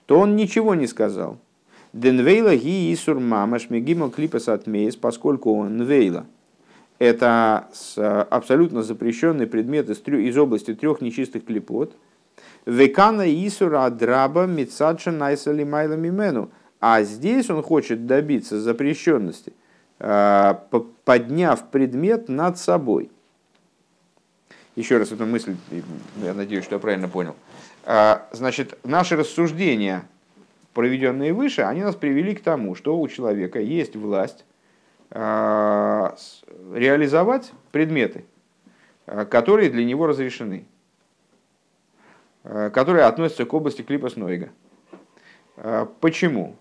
[0.05, 1.37] то он ничего не сказал.
[1.93, 6.25] Денвейла ги исур мамаш мегимал клипас отмейс, поскольку он нвейла.
[6.99, 7.67] Это
[8.29, 11.93] абсолютно запрещенный предмет из, трё, из области трех нечистых клепот.
[12.65, 16.49] Векана исура драба мицадша найсали майла мимену.
[16.79, 19.53] А здесь он хочет добиться запрещенности,
[19.99, 20.65] а,
[21.05, 23.09] подняв предмет над собой
[24.75, 25.55] еще раз эту мысль,
[26.23, 27.35] я надеюсь, что я правильно понял.
[27.85, 30.03] А, значит, наши рассуждения,
[30.73, 34.45] проведенные выше, они нас привели к тому, что у человека есть власть
[36.73, 38.25] реализовать предметы,
[39.05, 40.65] а, которые для него разрешены,
[42.43, 44.49] которые относятся к области клипа Снойга.
[46.01, 46.57] Почему?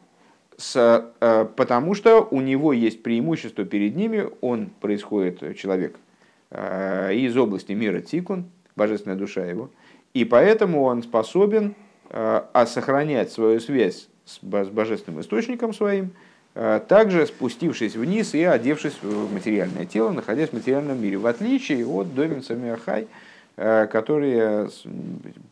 [0.57, 1.13] С,
[1.57, 5.97] потому что у него есть преимущество перед ними, он происходит, человек–
[6.55, 8.45] Э, из области мира Тикун,
[8.77, 9.71] божественная душа его,
[10.13, 11.75] и поэтому он способен
[12.11, 16.11] э, сохранять свою связь с божественным источником своим, э,
[16.55, 22.15] также спустившись вниз и одевшись в материальное тело, находясь в материальном мире, в отличие от
[22.15, 23.09] Доминца Миахай,
[23.57, 24.69] которые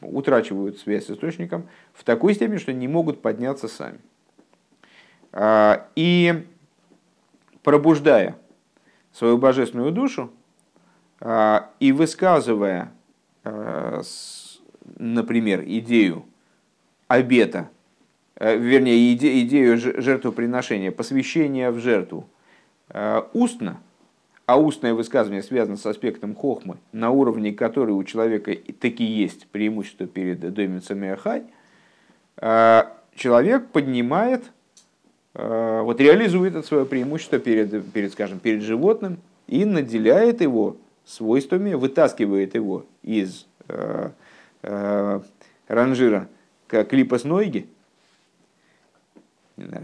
[0.03, 3.98] утрачивают связь с источником в такой степени, что не могут подняться сами.
[5.96, 6.46] И
[7.62, 8.36] пробуждая
[9.12, 10.30] свою божественную душу,
[11.22, 12.92] и высказывая,
[14.96, 16.24] например, идею
[17.07, 17.68] обета,
[18.41, 22.26] э, вернее, идею жертвоприношения, посвящения в жертву.
[22.88, 23.80] А, устно,
[24.47, 30.09] а устное высказывание связано с аспектом хохмы, на уровне которой у человека таки есть преимущество
[30.09, 31.45] перед Доминцем Ахай,
[33.14, 34.43] человек поднимает,
[35.34, 42.55] вот реализует это свое преимущество перед, перед, скажем, перед животным и наделяет его свойствами, вытаскивает
[42.55, 44.11] его из э,
[44.62, 45.20] э,
[45.66, 46.28] ранжира
[46.68, 47.66] клипа с ноги,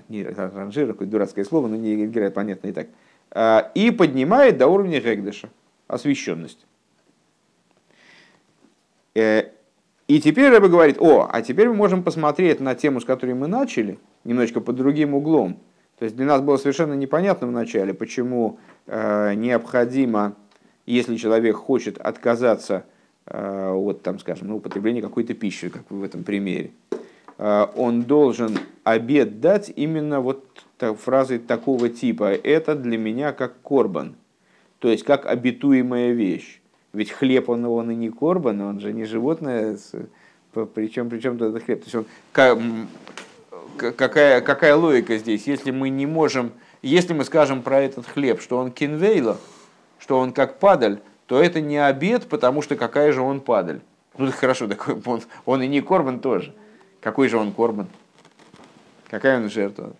[0.09, 2.89] не ранжира, какое дурацкое слово, но не играет понятно и так,
[3.33, 5.49] э, и поднимает до уровня Гегдыша,
[5.89, 6.67] освещенность.
[9.15, 9.51] Э,
[10.09, 13.49] и теперь Рэба говорит, о, а теперь мы можем посмотреть на тему, с которой мы
[13.49, 15.59] начали, немножечко под другим углом.
[15.99, 20.37] То есть для нас было совершенно непонятно вначале, почему э, необходимо
[20.87, 22.85] если человек хочет отказаться
[23.27, 26.71] э, от, там, скажем, ну, употребления какой-то пищи, как в этом примере,
[27.39, 30.45] он должен обед дать именно вот
[30.79, 34.17] фразой такого типа «это для меня как корбан»,
[34.79, 36.61] то есть как обетуемая вещь.
[36.93, 39.77] Ведь хлеб он, он и не корбан, он же не животное,
[40.75, 41.81] причем, причем это хлеб.
[41.81, 42.59] То есть он, как,
[43.77, 45.47] какая, какая логика здесь?
[45.47, 49.37] Если мы не можем, если мы скажем про этот хлеб, что он кинвейла,
[49.99, 53.81] что он как падаль, то это не обед, потому что какая же он падаль.
[54.17, 56.55] Ну хорошо, так он, он и не корбан тоже.
[57.07, 57.87] Какой же он корбан?
[59.09, 59.93] Какая он жертва?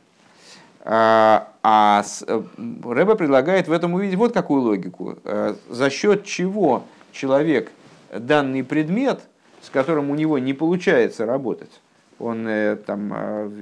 [0.81, 2.43] А, а э,
[2.83, 5.17] Рэбе предлагает в этом увидеть вот какую логику.
[5.23, 6.83] Э, за счет чего
[7.13, 7.71] человек
[8.13, 9.21] данный предмет,
[9.61, 11.81] с которым у него не получается работать,
[12.19, 13.53] он э, там,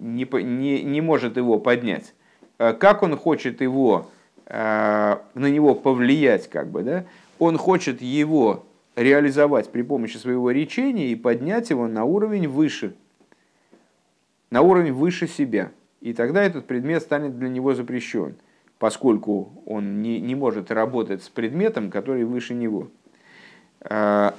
[0.00, 2.14] не, не, не может его поднять,
[2.56, 4.08] как он хочет его,
[4.48, 7.04] на него повлиять, как бы, да?
[7.40, 8.64] он хочет его
[8.96, 12.94] реализовать при помощи своего речения и поднять его на уровень выше,
[14.50, 15.70] на уровень выше себя–
[16.06, 18.36] и тогда этот предмет станет для него запрещен,
[18.78, 22.86] поскольку он не, не может работать с предметом, который выше него.
[23.80, 24.34] А,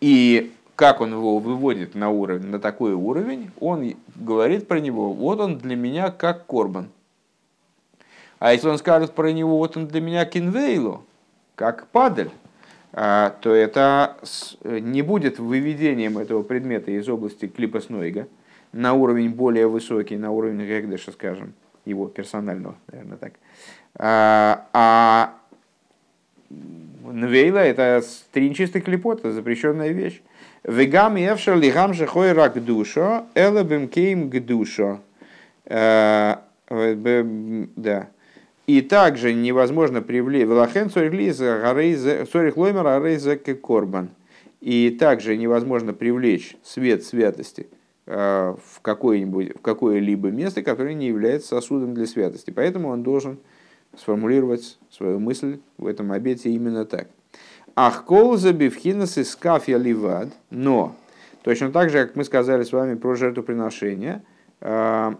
[0.00, 5.38] и как он его выводит на, уровень, на такой уровень, он говорит про него, вот
[5.38, 6.88] он для меня как корбан.
[8.40, 11.02] А если он скажет про него, вот он для меня кинвейло,
[11.54, 12.49] как падаль, а,
[12.92, 14.16] то это
[14.64, 18.26] не будет выведением этого предмета из области клипа Снойга,
[18.72, 23.32] на уровень более высокий, на уровень Регдеша, скажем, его персонального, наверное, так.
[23.94, 25.34] А, а
[26.50, 30.20] Нвейла это тринчистый клепот, это запрещенная вещь.
[30.64, 35.00] Вегам евшер лигам шехой рак душо, элебем кейм гдушо.
[35.66, 38.08] А, да.
[38.70, 44.10] И также невозможно привлечь Велахен Сорих Лоймер Арейза Корбан.
[44.60, 47.66] И также невозможно привлечь свет святости–
[48.12, 52.50] Э, в, какое-нибудь, в какое-либо место, которое не является сосудом для святости.
[52.50, 53.38] Поэтому он должен
[53.96, 57.06] сформулировать свою мысль в этом обете именно так.
[57.76, 60.96] Ах колза бифхинас из кафья ливад, но
[61.44, 64.24] точно так же, как мы сказали с вами про жертвоприношение,
[64.60, 65.12] э,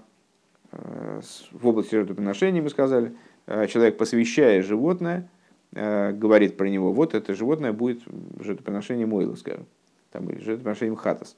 [0.72, 1.20] э,
[1.52, 3.14] в области жертвоприношения мы сказали,
[3.46, 5.28] человек, посвящая животное,
[5.72, 8.02] говорит про него, вот это животное будет
[8.40, 9.66] жертвоприношением Мойла, скажем,
[10.10, 11.36] там, или жертвоприношением Хатас.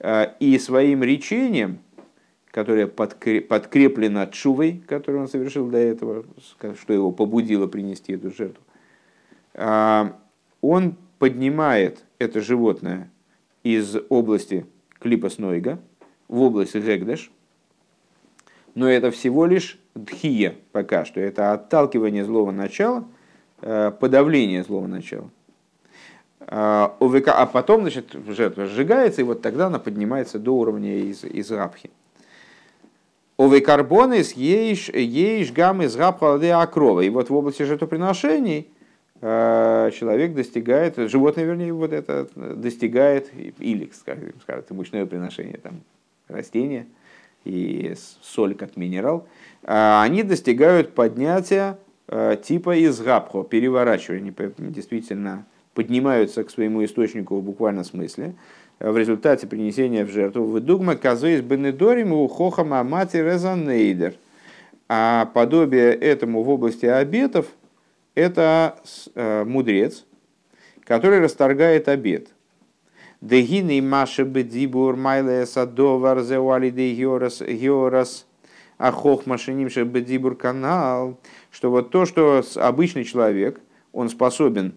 [0.00, 1.80] Э, и своим речением,
[2.50, 6.24] которое подкреплено чувой, которую он совершил до этого,
[6.80, 8.62] что его побудило принести эту жертву,
[10.60, 13.10] он поднимает это животное
[13.62, 14.66] из области
[14.98, 15.80] клипа Снойга
[16.28, 17.30] в область Гегдеш,
[18.74, 23.04] но это всего лишь дхия пока что, это отталкивание злого начала,
[23.62, 25.30] э, подавление злого начала.
[26.50, 31.50] А, а потом значит, жертва сжигается, и вот тогда она поднимается до уровня из, из
[31.50, 31.90] рабхи.
[33.36, 37.02] Овекарбонис ейш, ейш гам из рабхалде акрова.
[37.02, 38.66] И вот в области жертвоприношений
[39.20, 45.82] а, человек достигает, животное, вернее, вот это достигает, или, скажем мучное приношение, там,
[46.28, 46.86] растения
[47.48, 49.26] и соль как минерал,
[49.64, 51.78] а, они достигают поднятия
[52.42, 55.44] типа из рабхо, переворачивания, действительно,
[55.74, 58.34] поднимаются к своему источнику в буквальном смысле
[58.80, 60.44] в результате принесения в жертву.
[60.44, 64.14] В дугма казоис бенедорим у хохама мати резонейдер.
[64.88, 67.46] А подобие этому в области обетов–
[68.14, 68.78] это
[69.14, 70.04] э, мудрец,
[70.84, 72.28] который расторгает обет.
[73.20, 78.26] Дегины маша бедибур майле садовар зеуали де георас
[78.78, 81.18] а хохма шинимша бедибур канал,
[81.50, 83.60] что вот то, что обычный человек,
[83.92, 84.74] он способен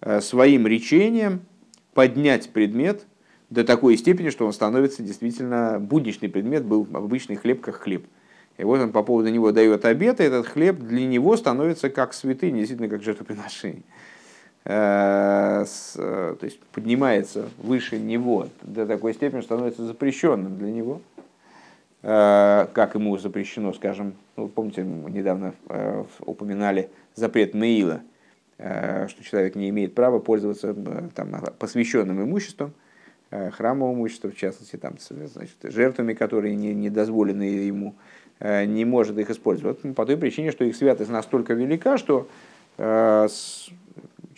[0.00, 1.40] Э, своим речением
[1.92, 3.06] поднять предмет
[3.50, 8.06] до такой степени, что он становится действительно будничный предмет, был обычный хлеб как хлеб.
[8.58, 12.14] И вот он по поводу него дает обет, и этот хлеб для него становится как
[12.14, 13.82] святыня, действительно как жертвоприношение.
[14.68, 15.64] Э,
[15.96, 21.00] э, то есть поднимается выше него до такой степени, что становится запрещенным для него.
[22.00, 25.52] Как ему запрещено, скажем, ну, помните, мы недавно
[26.20, 27.54] упоминали запрет
[28.58, 32.72] Э, что человек не имеет права пользоваться э, там, посвященным имуществом,
[33.30, 37.94] э, храмовым имуществом, в частности, там, значит, жертвами, которые не, не дозволены ему,
[38.40, 39.80] не может их использовать.
[39.96, 42.28] По той причине, что их святость настолько велика, что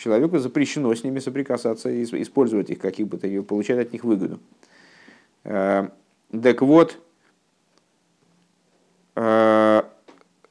[0.01, 4.41] человеку запрещено с ними соприкасаться использовать их, каких бы то получать от них выгоду.
[5.43, 6.99] Так вот,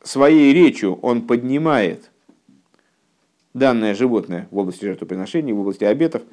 [0.04, 2.10] своей речью он поднимает
[3.54, 6.24] данное животное в области жертвоприношений, в области обетов,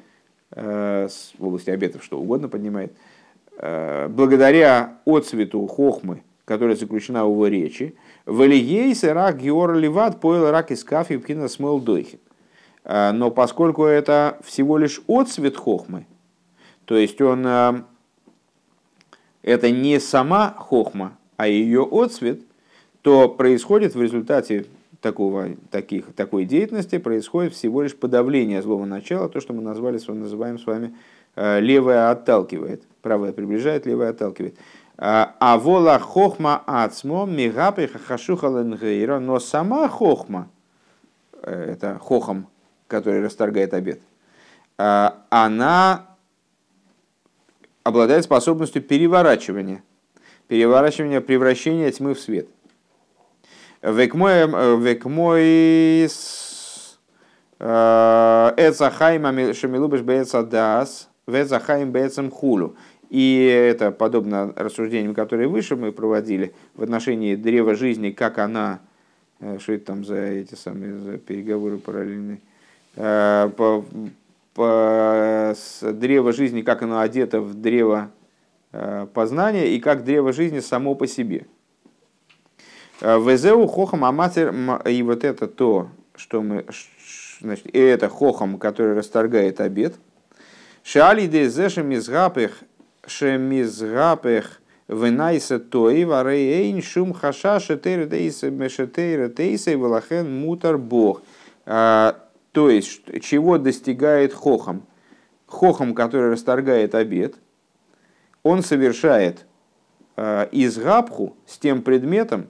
[0.51, 1.07] э,
[1.37, 2.93] в области обетов что угодно поднимает,
[3.57, 7.95] э, благодаря отцвету хохмы, которая заключена в его речи,
[8.25, 12.19] «Валиейсе рак геор ливат поел рак из кафе пхина смол дойхи».
[12.19, 12.26] Э,
[12.89, 16.05] но поскольку это всего лишь отцвет хохмы,
[16.85, 17.45] то есть он
[19.43, 22.41] это не сама хохма, а ее отцвет,
[23.01, 24.65] то происходит в результате
[25.01, 30.59] такого, таких, такой деятельности происходит всего лишь подавление злого начала, то, что мы назвали, называем
[30.59, 30.95] с вами
[31.35, 34.57] э, левое отталкивает, правое приближает, левое отталкивает.
[34.97, 40.49] А, вола хохма ацмо мигапи хахашуха ленгейра, но сама хохма,
[41.43, 42.47] э, это хохом,
[42.87, 43.99] который расторгает обед,
[44.77, 46.07] э, она
[47.83, 49.83] обладает способностью переворачивания,
[50.47, 52.47] переворачивания, превращения тьмы в свет.
[53.81, 54.47] Век мой,
[54.81, 56.05] век мой
[57.59, 62.75] Эцахайм Шамилубеш Беца Дас, Вецахайм Бецем Хулу.
[63.09, 68.81] И это подобно рассуждениям, которые выше мы проводили в отношении древа жизни, как она,
[69.39, 72.39] э, что это там за эти самые за переговоры параллельные, э,
[72.97, 73.85] по,
[74.53, 78.11] по, с древо жизни, как оно одето в древо
[78.71, 81.45] э, познания и как древо жизни само по себе.
[82.99, 84.53] Везеу хохам аматер,
[84.85, 86.65] и вот это то, что мы,
[87.39, 89.93] значит, и это хохам, который расторгает обед.
[90.83, 92.63] Шали де зешем изгапых
[93.05, 101.21] шемизгапех венайса тои варейн шум хаша шетейр дейса мешетейр дейса валахен мутар бог.
[102.57, 104.87] То есть, чего достигает хохом?
[105.45, 107.35] Хохом, который расторгает обед,
[108.41, 109.45] он совершает
[110.15, 112.47] а, изгапху с тем предметом,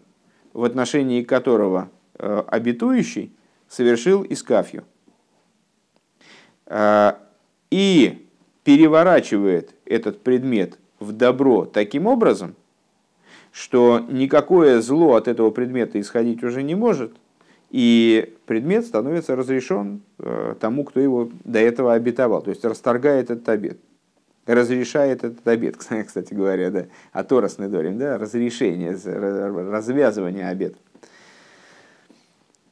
[0.53, 3.35] в отношении которого а, обетующий
[3.67, 4.85] совершил искафью.
[7.69, 8.29] И
[8.63, 12.55] переворачивает этот предмет в добро таким образом,
[13.51, 17.11] что никакое зло от этого предмета исходить уже не может,
[17.69, 23.47] и предмет становится разрешен э, тому, кто его до этого обетовал, то есть расторгает этот
[23.49, 23.77] обет,
[24.45, 30.77] разрешает этот обет, кстати говоря, да, а Торас Недорим, да, разрешение, развязывание обета.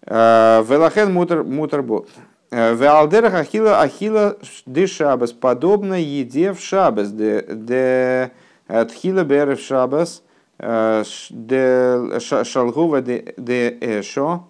[0.04, 2.10] Э, Велахен мутер, мутер бот.
[2.52, 8.32] Веалдерах ахила ахила де шабас, подобно еде в шабас, де
[8.68, 10.24] тхила бер в шабас,
[10.58, 14.48] де шалгува де эшо,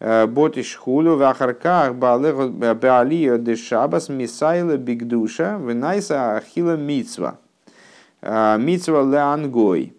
[0.00, 7.38] ботиш хулю, вахарках баалио де шабас, мисайла бигдуша, венайса ахила мицва.
[8.22, 9.94] Мицва леангой.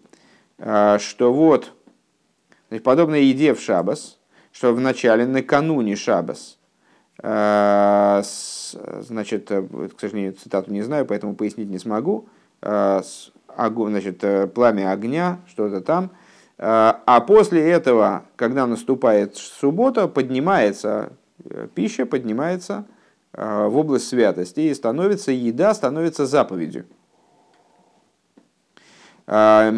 [0.58, 1.72] Что вот,
[2.84, 4.18] подобно еде в шабас,
[4.52, 6.58] что в начале, накануне шабас–
[7.22, 8.22] Э,
[9.00, 12.28] значит, к сожалению, цитату не знаю, поэтому пояснить не смогу.
[12.60, 14.24] Значит,
[14.54, 16.10] пламя огня, что-то там.
[16.64, 21.12] А после этого, когда наступает суббота, поднимается
[21.74, 22.84] пища, поднимается
[23.32, 26.84] в область святости и становится еда, становится заповедью.
[29.26, 29.72] То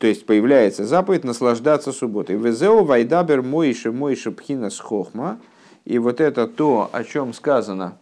[0.00, 2.36] есть появляется заповедь наслаждаться субботой.
[2.36, 5.38] Везеу вайдабер мойши мойши пхина схохма–
[5.84, 7.96] и вот это то, о чем сказано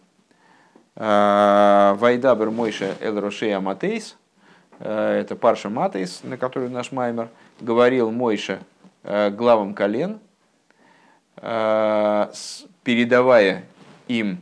[0.95, 4.17] э, Вайдабер Мойша Эл Рошея Матейс,
[4.79, 7.29] э, это Парша Матейс, на который наш Маймер
[7.61, 8.59] говорил Мойша
[9.03, 10.19] э, главам колен,
[12.83, 13.63] передавая
[14.09, 14.39] им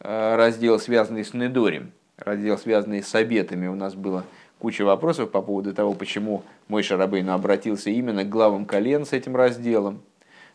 [0.00, 3.66] раздел, связанный с Недорем, раздел, связанный с обетами.
[3.66, 4.24] У нас было
[4.62, 9.34] куча вопросов по поводу того, почему Мойша Рабейну обратился именно к главам колен с этим
[9.34, 10.00] разделом.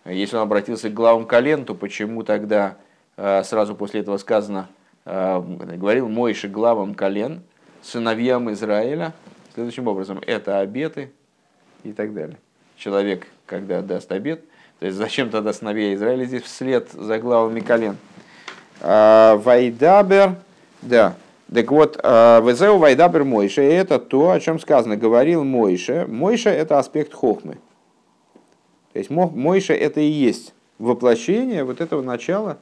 [0.05, 2.77] Если он обратился к главам колен, то почему тогда
[3.17, 4.69] э, сразу после этого сказано,
[5.03, 5.41] э,
[5.75, 7.41] говорил Мойши главам колен,
[7.81, 9.13] сыновьям Израиля,
[9.53, 11.11] следующим образом, это обеты
[11.83, 12.37] и так далее.
[12.75, 14.43] Человек, когда даст обет,
[14.79, 17.97] то есть зачем тогда сыновья Израиля здесь вслед за главами колен?
[18.81, 20.35] А, Вайдабер,
[20.81, 21.15] да,
[21.53, 26.05] так вот, а, Везеу Вайдабер Мойша, это то, о чем сказано, говорил Мойша.
[26.07, 27.57] Мойша– это аспект хохмы.
[28.93, 32.57] То есть Мойша это и есть воплощение вот этого начала,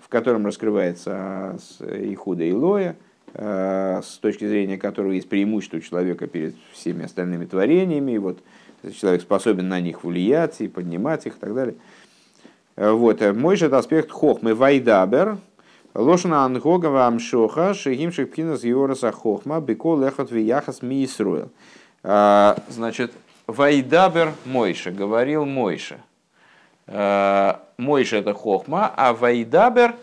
[0.00, 2.94] в котором раскрывается Ихуда Илоя, э,
[3.36, 8.38] с точки зрения которого есть преимущество человека перед всеми остальными творениями, и вот
[8.92, 11.74] человек способен на них влиять и поднимать их и так далее.
[12.76, 13.22] Э, вот.
[13.22, 15.38] Э, Мойша это аспект хохмы вайдабер,
[15.94, 21.08] Лошна ангога вам шоха, шегимших пхинас йораса хохма, беко лехот вияхас ми
[22.02, 23.12] Значит,
[23.46, 25.98] Вайдабер Мойша, говорил Мойша.
[26.86, 29.94] Э, Мойша это хохма, а Вайдабер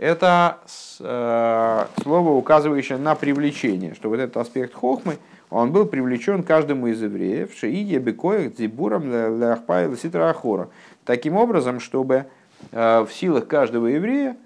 [0.00, 0.60] это
[1.00, 5.18] э, слово, указывающее на привлечение, что вот этот аспект хохмы,
[5.50, 10.70] он был привлечен каждому из евреев, шиие бекоях дзибурам ляхпай ситра ахора.
[11.04, 12.24] Таким образом, чтобы
[12.72, 14.36] э, в силах каждого еврея,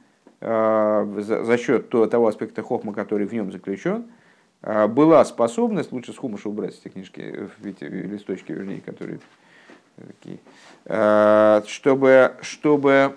[0.41, 4.05] за счет того аспекта хохма, который в нем заключен,
[4.61, 9.21] была способность, лучше с хумыша убрать эти книжки, эти листочки, вернее, которые
[9.97, 10.39] такие,
[11.67, 13.17] чтобы, чтобы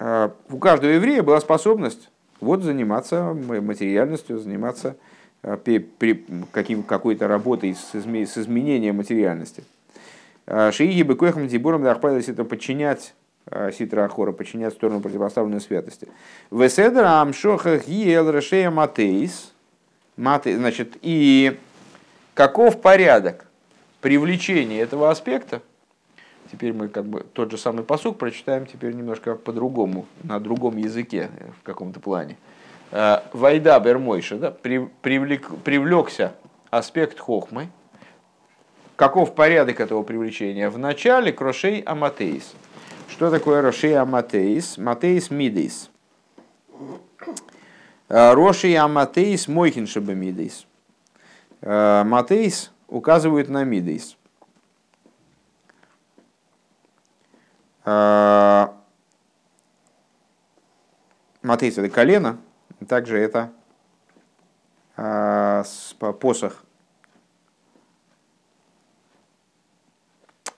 [0.00, 2.08] у каждого еврея была способность
[2.40, 4.96] вот заниматься материальностью, заниматься
[5.42, 9.62] при, каким, какой-то работой с, с изменением материальности.
[10.46, 11.82] Шииги бы койхам дибуром
[12.28, 13.14] это подчинять
[13.76, 16.08] ситра ахора, подчинять сторону противоставленной святости.
[16.50, 19.52] Веседер амшоха гиел решея матейс,
[20.16, 21.58] значит, и
[22.34, 23.46] каков порядок
[24.00, 25.62] привлечения этого аспекта,
[26.50, 31.30] теперь мы как бы тот же самый посук прочитаем теперь немножко по-другому, на другом языке
[31.60, 32.36] в каком-то плане.
[32.90, 36.34] Э, Вайда Бермойша, да, привлек, привлекся
[36.70, 37.68] аспект хохмы.
[38.96, 40.68] Каков порядок этого привлечения?
[40.68, 42.54] В начале крошей аматеис.
[43.08, 44.76] Что такое рошей аматеис?
[44.76, 45.90] Матеис мидейс.
[48.10, 50.66] Э, Роши Аматейс Мойхин Шабамидейс.
[51.62, 54.16] Э, Матейс указывает на Мидейс.
[57.90, 58.68] Э,
[61.42, 62.38] Матейс это колено,
[62.86, 63.50] также это
[66.20, 66.64] посох.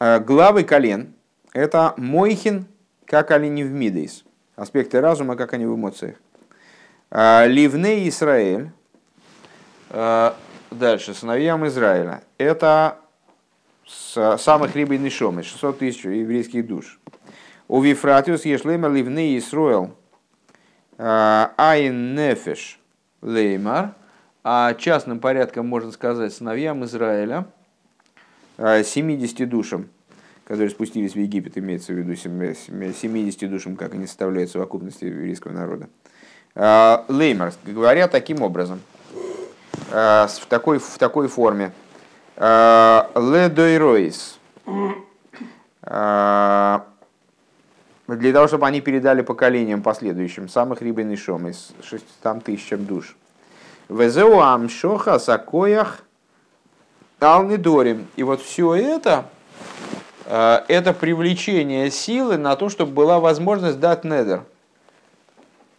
[0.01, 1.15] Главы колен–
[1.53, 2.67] это Мойхин,
[3.07, 4.25] как они в Мидейс.
[4.57, 6.17] Аспекты разума, как они в эмоциях.
[7.11, 8.73] А, Ливней Израиль,
[9.89, 12.99] дальше, сыновьям Израиля, это
[13.87, 16.99] самых рибой нишомы, 600 тысяч еврейских душ.
[17.73, 19.93] У Вифратиус Ешлема Ливней Исраил
[20.99, 22.79] а, Айн Нефеш
[23.23, 23.95] Леймар,
[24.45, 27.47] а частным порядком можно сказать сыновьям Израиля,
[28.59, 29.89] 70 душам,
[30.45, 35.89] которые спустились в Египет, имеется в виду 70 душам, как они составляют совокупности еврейского народа.
[36.55, 38.83] Э, Леймер, говоря таким образом,
[39.89, 41.73] в такой, в такой форме.
[42.37, 44.39] Ледойройс.
[48.17, 53.17] Для того, чтобы они передали поколениям последующим самых рибейный шом из 600 тысячам душ.
[53.89, 56.05] Везеуам шоха сакоях
[57.21, 58.07] алнидорим.
[58.17, 59.27] И вот все это,
[60.27, 64.43] это привлечение силы на то, чтобы была возможность дать недер–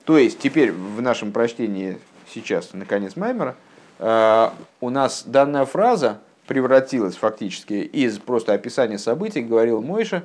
[0.05, 1.97] то есть теперь в нашем прочтении
[2.27, 3.55] сейчас, наконец, Маймера,
[3.99, 4.49] э,
[4.81, 10.23] у нас данная фраза превратилась фактически из просто описания событий, говорил Мойша,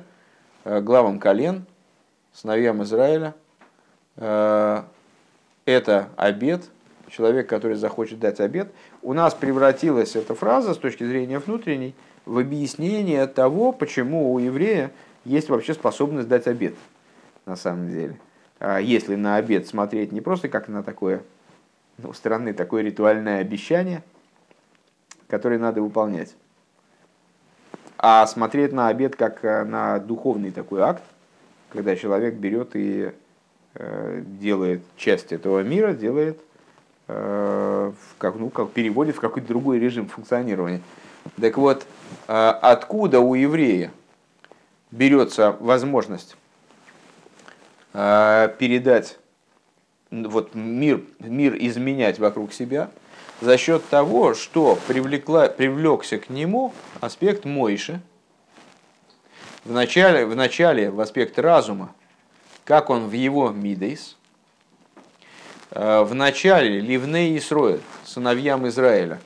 [0.65, 1.65] э, главам колен,
[2.33, 3.35] сыновьям Израиля.
[4.17, 4.83] Э,
[5.65, 6.69] это обед,
[7.09, 8.71] человек, который захочет дать обед.
[9.01, 11.95] У нас превратилась эта фраза с точки зрения внутренней
[12.25, 14.91] в объяснение того, почему у еврея
[15.25, 16.75] есть вообще способность дать обед
[17.45, 18.19] на самом деле.
[18.59, 21.23] А если на обед смотреть не просто как на такое,
[21.97, 24.03] ну, стороны такое ритуальное обещание,
[25.27, 26.35] которое надо выполнять,
[27.97, 31.03] а смотреть на обед как э, на духовный такой акт,
[31.71, 33.11] когда человек берет и
[33.75, 36.39] э, делает часть этого мира, делает,
[37.07, 40.81] э, как, ну, как переводит в какой-то другой режим функционирования.
[41.39, 41.85] Так вот,
[42.27, 43.91] откуда у еврея
[44.89, 46.35] берется возможность
[47.93, 49.17] Э, передать
[50.11, 52.91] вот мир, мир изменять вокруг себя
[53.41, 58.01] за счет того, что привлекла, привлекся к нему аспект Мойши,
[59.65, 61.93] в начале, в начале в аспект разума,
[62.63, 64.15] как он в его мидейс,
[65.71, 69.19] э, в начале Ливней и Сроэль, сыновьям Израиля,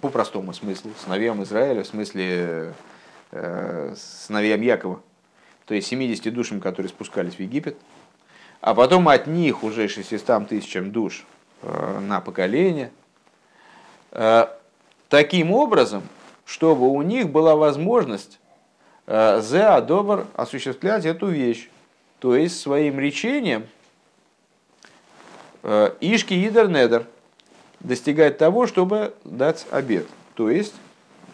[0.00, 2.74] по простому смыслу, сыновьям Израиля, в смысле
[3.32, 5.00] э, сыновьям Якова,
[5.66, 7.76] то есть 70 душам, которые спускались в Египет,
[8.60, 11.24] а потом от них уже 600 тысячам душ
[11.62, 12.90] э, на поколение.
[15.10, 16.02] Таким образом,
[16.46, 18.38] чтобы у них была возможность
[19.08, 21.68] э, за добр осуществлять эту вещь.
[22.20, 23.66] То есть своим речением
[25.62, 27.04] Ишки Идер Недер
[27.80, 30.06] достигать того, чтобы дать обед.
[30.34, 30.74] То есть,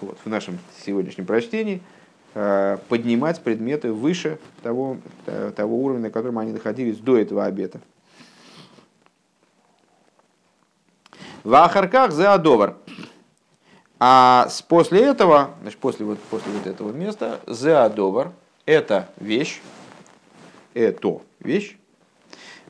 [0.01, 1.82] вот, в нашем сегодняшнем прочтении–
[2.36, 4.96] Э, поднимать предметы выше того,
[5.26, 7.80] э, того уровня, на котором они находились до этого обета.
[11.44, 12.74] В Ахарках за Адовар.
[14.06, 18.32] А после этого, значит, после, вот, после вот этого места, за Адовар,
[18.66, 19.62] это вещь,
[20.74, 21.78] это вещь,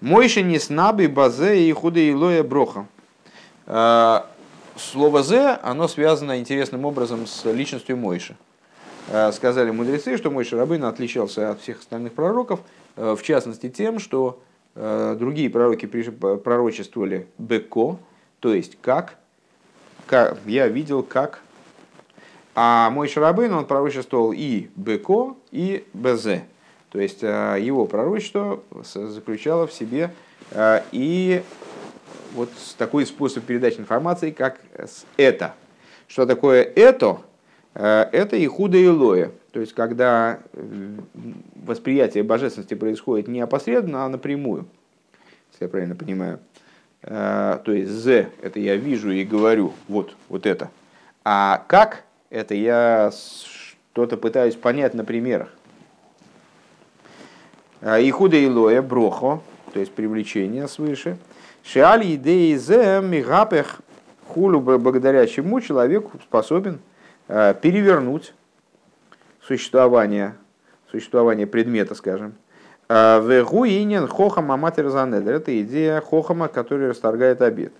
[0.01, 2.87] Мойши не снабы базе и худы илоя броха.
[3.67, 4.21] Э,
[4.77, 8.37] слово «зе» оно связано интересным образом с личностью Мойши.
[9.09, 12.61] Э, сказали мудрецы, что мой Шарабын отличался от всех остальных пророков,
[12.95, 14.41] э, в частности тем, что
[14.77, 17.99] э, другие пророки пророчествовали беко,
[18.39, 19.19] то есть как,
[20.07, 21.41] как, я видел, как
[22.57, 26.43] а мой Шарабейн, он пророчествовал и БКО, и БЗ.
[26.91, 30.11] То есть его пророчество заключало в себе
[30.93, 31.43] и
[32.33, 34.61] вот такой способ передачи информации, как
[35.17, 35.55] это.
[36.07, 37.19] Что такое это?
[37.75, 39.33] Это и худо и лоя.
[39.51, 40.39] То есть, когда
[41.57, 44.67] восприятие божественности происходит не опосредованно, а напрямую,
[45.53, 46.39] если я правильно понимаю.
[47.07, 50.71] То есть, з– это я вижу и говорю, вот, вот это.
[51.23, 55.49] А как– это я что-то пытаюсь понять на примерах.
[57.83, 59.41] Ихуда и лоя, брохо,
[59.75, 61.19] то есть привлечение свыше.
[61.63, 63.83] Шиаль идеи зе мигапех
[64.27, 66.81] хулю, благодаря чему человек способен
[67.27, 68.33] перевернуть
[69.43, 70.35] существование,
[70.91, 72.35] существование предмета, скажем.
[72.89, 75.35] В инин хохам аматер занедер.
[75.35, 77.73] Это идея хохама, который расторгает обед.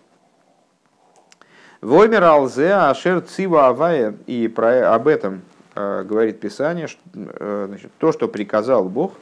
[1.81, 4.15] Воймер алзе ашер цива авая.
[4.27, 5.43] И про, об этом
[5.75, 7.01] э, говорит Писание, что,
[7.67, 9.13] значит, то, что приказал Бог,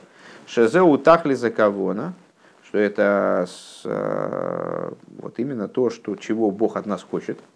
[0.47, 2.13] шезе утахли за кавона,
[2.65, 7.39] что это с, вот именно то, что, чего Бог от нас хочет–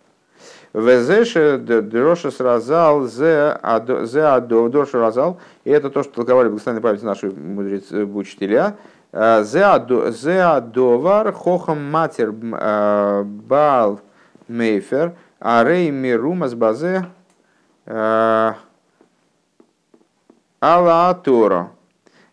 [0.76, 5.40] Везеше дрошес разал зе адоша разал.
[5.64, 8.76] И это то, что толковали благословенной памяти наши мудрецы, учителя.
[9.10, 14.00] Зе адовар хохам матер бал
[14.48, 17.06] мейфер арей мирумас базе
[20.60, 21.70] алла Тора.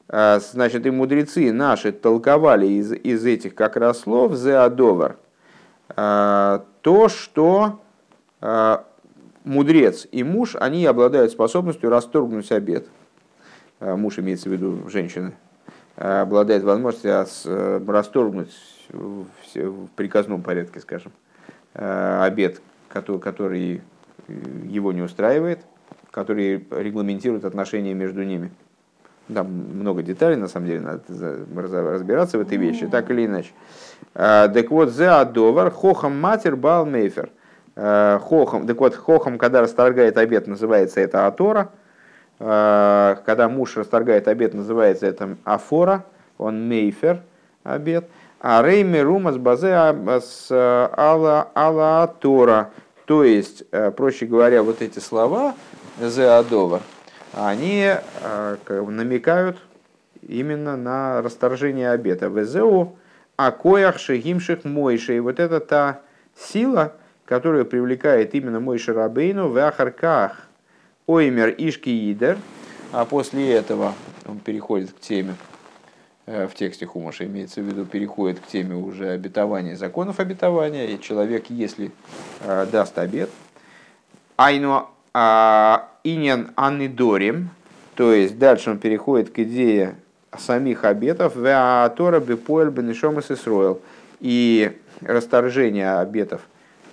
[0.09, 5.15] Значит, и мудрецы наши толковали из, из этих как раз слов «зеадовар»
[5.95, 7.79] то, что
[9.43, 12.87] мудрец и муж, они обладают способностью расторгнуть обед.
[13.79, 15.33] А, муж имеется в виду женщины,
[15.97, 18.53] а, обладает возможностью э, расторгнуть
[18.89, 21.13] в приказном порядке, скажем,
[21.73, 23.81] обед, который
[24.69, 25.61] его не устраивает,
[26.11, 28.51] который регламентирует отношения между ними.
[29.33, 31.01] Там много деталей, на самом деле, надо
[31.55, 33.51] разбираться в этой вещи, так или иначе.
[34.13, 37.42] Так вот, за адовар хохам матер бал мейфер– Э,
[37.75, 41.71] хохом, так вот, хохом, когда расторгает обед, называется это атора.
[42.39, 46.05] Э, когда муж расторгает обед, называется это афора,
[46.37, 47.21] он мейфер
[47.63, 48.09] обед.
[48.41, 52.71] А рейми румас базе а, с ала ала атора.
[53.05, 55.55] То есть, э, проще говоря, вот эти слова
[55.99, 56.81] зеадова,
[57.33, 57.91] они
[58.69, 59.57] намекают
[60.21, 62.27] именно на расторжение обета.
[62.27, 62.97] Везеу
[63.37, 65.19] акоях шегимших мойшей.
[65.19, 66.01] Вот это та
[66.35, 66.93] сила,
[67.25, 70.47] которую привлекает именно мой Шарабейну в Ахарках
[71.07, 72.37] Оймер Ишки Идер,
[72.91, 73.93] а после этого
[74.25, 75.35] он переходит к теме,
[76.25, 81.01] э, в тексте Хумаша имеется в виду, переходит к теме уже обетования, законов обетования, и
[81.01, 81.91] человек, если
[82.41, 83.29] э, даст обет,
[84.37, 87.49] айно а, иньян анидорим,
[87.95, 89.95] то есть дальше он переходит к идее
[90.37, 93.23] самих обетов, в Тора бепоэль бенешом и
[94.19, 94.71] и
[95.01, 96.41] расторжение обетов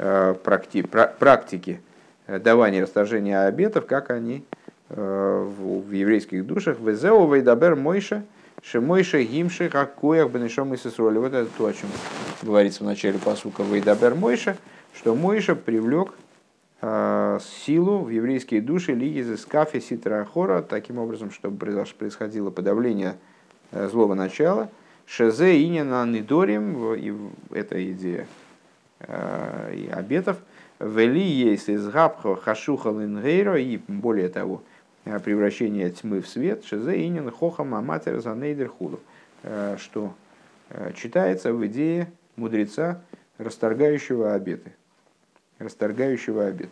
[0.01, 1.81] практи, практики
[2.27, 4.45] э, давания расторжения обетов, как они
[4.89, 6.79] э, в, еврейских душах.
[6.81, 8.25] Везеу вейдабер мойша,
[8.63, 11.19] шемойша гимши хакуях бенешом и сесроли.
[11.19, 11.91] Вот это то, о чем
[12.41, 14.57] говорится в начале посука вейдабер мойша,
[14.95, 16.15] что Мойша привлек
[16.81, 23.17] силу в еврейские души лиги за скафи ситра хора, таким образом, чтобы происходило подавление
[23.71, 24.71] злого начала.
[25.05, 28.40] Шезе инина нидорим, это идея Э,
[29.07, 30.39] и обетов.
[30.81, 34.63] Вели есть из габха хашуха лингейро и более того,
[35.05, 38.99] э, превращение тьмы в свет, шезе инин хохам аматер занейдер худу,
[39.43, 40.15] э, что
[40.95, 43.03] читается в идее мудреца,
[43.37, 44.73] расторгающего обеты.
[45.59, 46.71] Расторгающего обет.